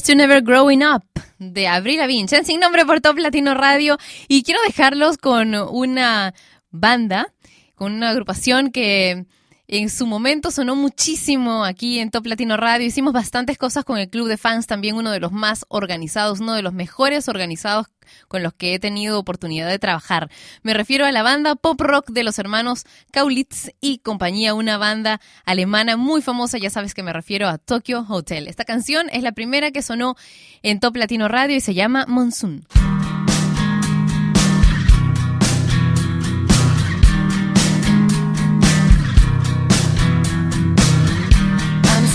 To 0.00 0.14
Never 0.14 0.40
Growing 0.40 0.82
Up 0.82 1.04
de 1.38 1.68
Avril 1.68 1.98
Lavigne, 1.98 2.26
sin 2.44 2.60
nombre 2.60 2.86
por 2.86 3.02
Top 3.02 3.18
Latino 3.18 3.52
Radio 3.52 3.98
y 4.26 4.42
quiero 4.42 4.58
dejarlos 4.66 5.18
con 5.18 5.54
una 5.54 6.32
banda, 6.70 7.34
con 7.74 7.92
una 7.92 8.08
agrupación 8.08 8.70
que 8.70 9.26
en 9.68 9.90
su 9.90 10.06
momento 10.06 10.50
sonó 10.50 10.76
muchísimo 10.76 11.62
aquí 11.62 11.98
en 11.98 12.10
Top 12.10 12.24
Latino 12.24 12.56
Radio. 12.56 12.86
Hicimos 12.86 13.12
bastantes 13.12 13.58
cosas 13.58 13.84
con 13.84 13.98
el 13.98 14.08
club 14.08 14.28
de 14.28 14.38
fans, 14.38 14.66
también 14.66 14.96
uno 14.96 15.10
de 15.10 15.20
los 15.20 15.30
más 15.30 15.66
organizados, 15.68 16.40
uno 16.40 16.54
de 16.54 16.62
los 16.62 16.72
mejores 16.72 17.28
organizados 17.28 17.88
con 18.28 18.42
los 18.42 18.52
que 18.54 18.74
he 18.74 18.78
tenido 18.78 19.18
oportunidad 19.18 19.68
de 19.68 19.78
trabajar. 19.78 20.30
Me 20.62 20.74
refiero 20.74 21.06
a 21.06 21.12
la 21.12 21.22
banda 21.22 21.54
pop 21.54 21.80
rock 21.80 22.10
de 22.10 22.24
los 22.24 22.38
hermanos 22.38 22.84
Kaulitz 23.10 23.70
y 23.80 23.98
compañía, 23.98 24.54
una 24.54 24.78
banda 24.78 25.20
alemana 25.44 25.96
muy 25.96 26.22
famosa, 26.22 26.58
ya 26.58 26.70
sabes 26.70 26.94
que 26.94 27.02
me 27.02 27.12
refiero 27.12 27.48
a 27.48 27.58
Tokyo 27.58 28.04
Hotel. 28.08 28.48
Esta 28.48 28.64
canción 28.64 29.08
es 29.12 29.22
la 29.22 29.32
primera 29.32 29.70
que 29.70 29.82
sonó 29.82 30.16
en 30.62 30.80
Top 30.80 30.96
Latino 30.96 31.28
Radio 31.28 31.56
y 31.56 31.60
se 31.60 31.74
llama 31.74 32.06
Monsoon. 32.08 32.66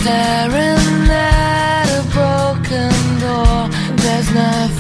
Staring 0.08 1.10
at 1.10 1.48
a 4.38 4.77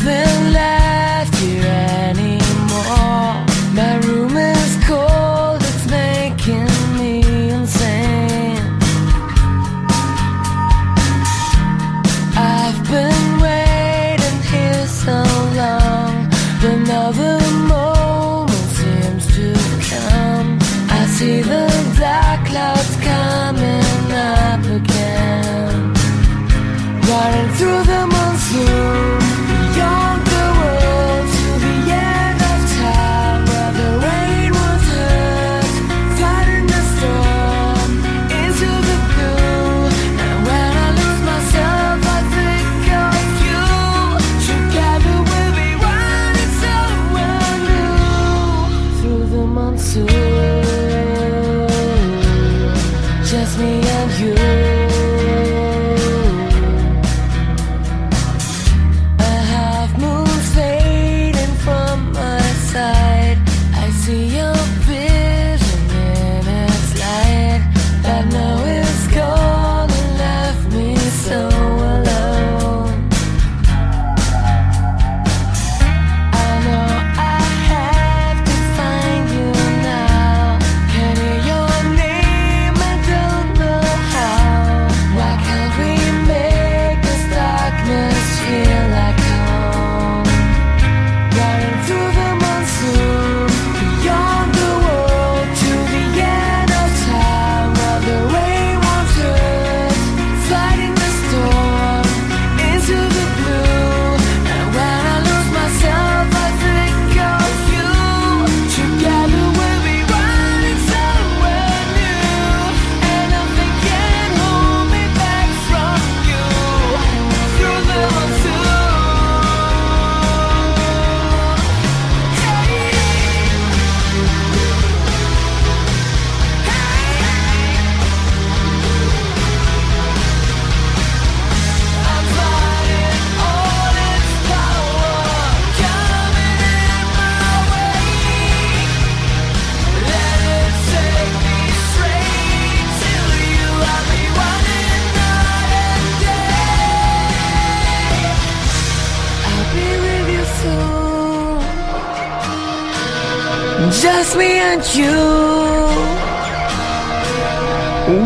Just 154.17 154.35
me 154.35 154.51
and 154.57 154.81
you. 154.95 155.13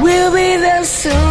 We'll 0.01 0.31
be 0.31 0.55
there 0.55 0.85
soon. 0.85 1.30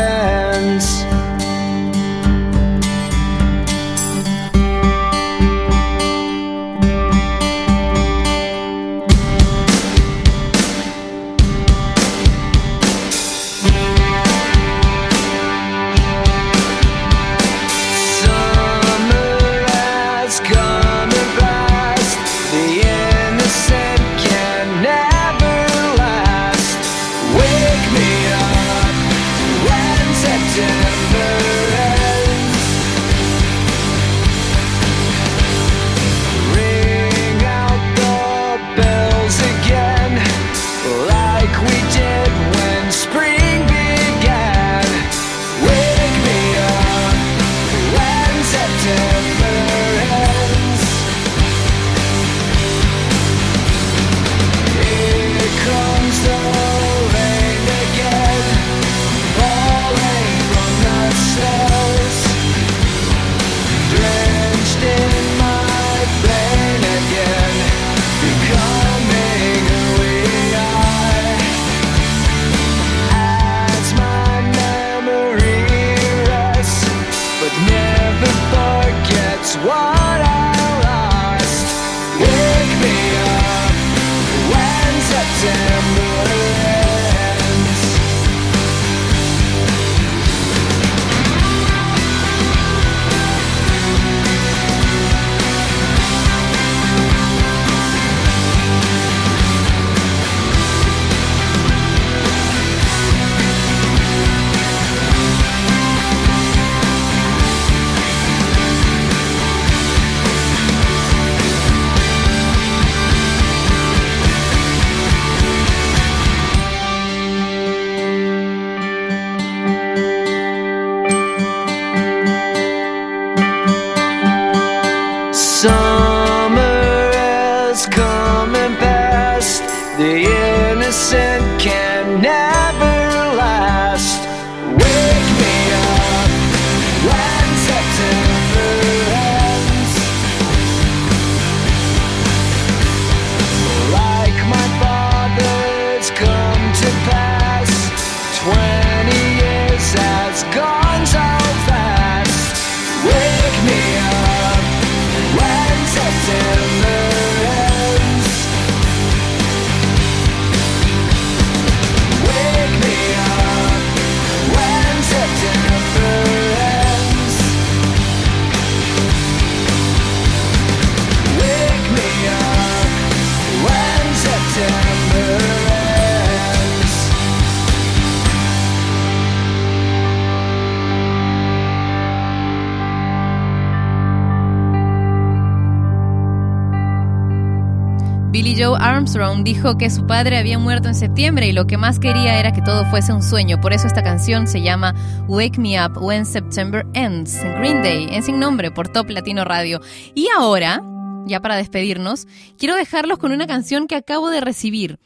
Dijo 189.21 189.77
que 189.77 189.91
su 189.91 190.07
padre 190.07 190.39
había 190.39 190.57
muerto 190.57 190.87
en 190.87 190.95
septiembre 190.95 191.45
y 191.45 191.51
lo 191.51 191.67
que 191.67 191.77
más 191.77 191.99
quería 191.99 192.39
era 192.39 192.51
que 192.51 192.63
todo 192.63 192.85
fuese 192.87 193.13
un 193.13 193.21
sueño. 193.21 193.61
Por 193.61 193.71
eso 193.71 193.85
esta 193.85 194.01
canción 194.01 194.47
se 194.47 194.63
llama 194.63 194.95
Wake 195.27 195.59
Me 195.59 195.79
Up 195.79 195.95
When 196.01 196.25
September 196.25 196.87
Ends. 196.95 197.39
Green 197.59 197.83
Day, 197.83 198.07
en 198.09 198.23
sin 198.23 198.39
nombre, 198.39 198.71
por 198.71 198.87
Top 198.87 199.11
Latino 199.11 199.45
Radio. 199.45 199.79
Y 200.15 200.27
ahora, 200.35 200.81
ya 201.27 201.39
para 201.39 201.55
despedirnos, 201.55 202.27
quiero 202.57 202.75
dejarlos 202.75 203.19
con 203.19 203.31
una 203.31 203.45
canción 203.45 203.85
que 203.85 203.95
acabo 203.95 204.31
de 204.31 204.41
recibir. 204.41 204.97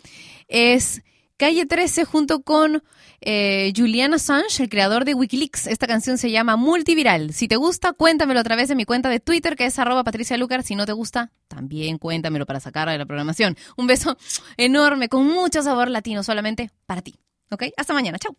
Es 0.47 1.03
Calle 1.38 1.66
13 1.66 2.06
junto 2.06 2.44
con 2.44 2.82
eh, 3.20 3.74
Julian 3.76 4.14
Assange, 4.14 4.64
el 4.64 4.70
creador 4.70 5.03
de 5.03 5.14
Wikileaks. 5.14 5.68
Esta 5.68 5.86
canción 5.86 6.18
se 6.18 6.32
llama 6.32 6.56
Multiviral. 6.56 7.34
Si 7.34 7.49
te 7.49 7.57
gusta, 7.57 7.91
cuéntamelo 7.91 8.40
a 8.40 8.44
través 8.44 8.70
de 8.70 8.76
mi 8.76 8.86
cuenta 8.86 9.10
de 9.10 9.20
Twitter, 9.20 9.57
que 9.57 9.66
es 9.66 9.78
arroba 9.78 10.06
Patricia 10.06 10.38
Lucar. 10.38 10.64
Si 10.64 10.76
no 10.76 10.86
te 10.86 10.94
gusta, 10.94 11.34
también 11.49 11.98
cuéntamelo 11.98 12.45
para 12.45 12.62
sacarla 12.62 12.94
de 12.94 12.99
la 12.99 13.06
programación. 13.06 13.57
Un 13.76 13.88
beso 13.88 14.18
enorme, 14.56 15.10
con 15.10 15.28
mucho 15.28 15.62
sabor 15.62 15.90
latino, 15.90 16.24
solamente 16.24 16.72
para 16.86 17.02
ti. 17.02 17.20
¿Ok? 17.52 17.64
Hasta 17.76 17.94
mañana. 17.94 18.18
Chao. 18.18 18.36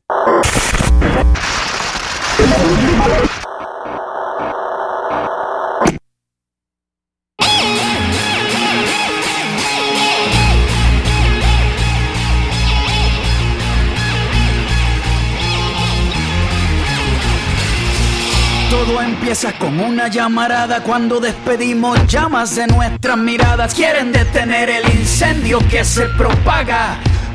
Empieza 19.02 19.52
con 19.58 19.78
una 19.80 20.08
llamarada 20.08 20.82
cuando 20.82 21.20
despedimos 21.20 22.06
llamas 22.06 22.56
de 22.56 22.66
nuestras 22.66 23.16
miradas. 23.16 23.74
Quieren 23.74 24.12
detener 24.12 24.70
el 24.70 24.84
incendio 24.98 25.58
que 25.70 25.84
se 25.84 26.06
propaga, 26.10 26.98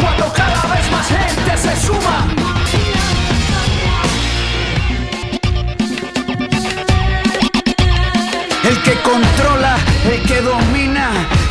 Cuando 0.00 0.32
cada 0.32 0.62
vez 0.74 0.90
más 0.90 1.06
gente 1.06 1.56
se 1.56 1.86
suma. 1.86 2.28
El 8.64 8.82
que 8.82 8.94
controla, 9.02 9.76
el 10.10 10.22
que 10.22 10.40
domina, 10.40 11.10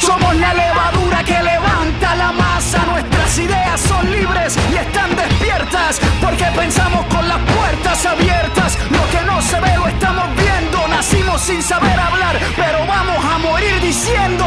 Somos 0.00 0.34
la 0.36 0.52
levadura 0.54 1.22
que 1.22 1.42
levanta 1.42 2.14
la 2.16 2.32
masa. 2.32 2.84
Nuestras 2.86 3.38
ideas 3.38 3.80
son 3.80 4.10
libres 4.10 4.56
y 4.72 4.76
están 4.76 5.14
despiertas. 5.14 6.00
Porque 6.20 6.46
pensamos 6.56 7.04
con 7.06 7.28
las 7.28 7.38
puertas 7.38 8.06
abiertas. 8.06 8.78
Lo 8.90 9.04
que 9.10 9.24
no 9.24 9.40
se 9.42 9.60
ve 9.60 9.76
lo 9.76 9.86
estamos 9.86 10.26
viendo. 10.36 10.88
Nacimos 10.88 11.40
sin 11.40 11.62
saber 11.62 11.98
hablar, 11.98 12.38
pero 12.56 12.86
vamos 12.86 13.24
a 13.24 13.38
morir 13.38 13.80
diciendo. 13.80 14.46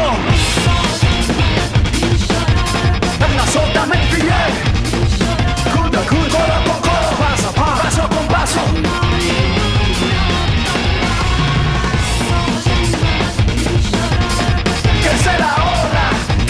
El 3.92 4.00
billete. 4.08 4.62
Cuda, 5.74 6.00
cuda, 6.08 6.28
coro 6.30 6.58
con 6.64 6.80
coro, 6.80 7.10
paso 7.18 7.48
a 7.48 7.52
paso, 7.52 7.82
paso 7.82 8.08
con 8.08 8.26
paso. 8.28 9.03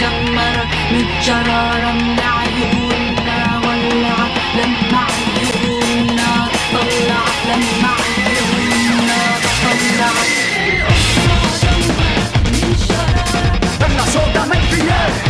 جمرت 0.00 0.68
متجرارة 0.92 1.92
من 1.92 2.20
عيوننا 2.20 3.60
ولعت 3.64 4.30
لما 4.54 5.06
عيوننا 5.06 6.48
طلعت 6.72 7.38
لما 7.46 7.92
عيوننا 7.98 9.20
طلعت 9.62 10.26
Venga, 13.80 14.04
soltame 14.14 14.56
el 14.60 14.66
billete. 14.72 15.20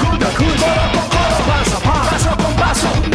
Cuda, 0.00 0.28
cuda, 0.38 0.70
coro 0.72 0.86
con 0.94 1.06
coro, 1.14 1.38
paso 1.48 1.76
a 1.76 1.80
paso, 1.80 2.30
paso 2.60 3.14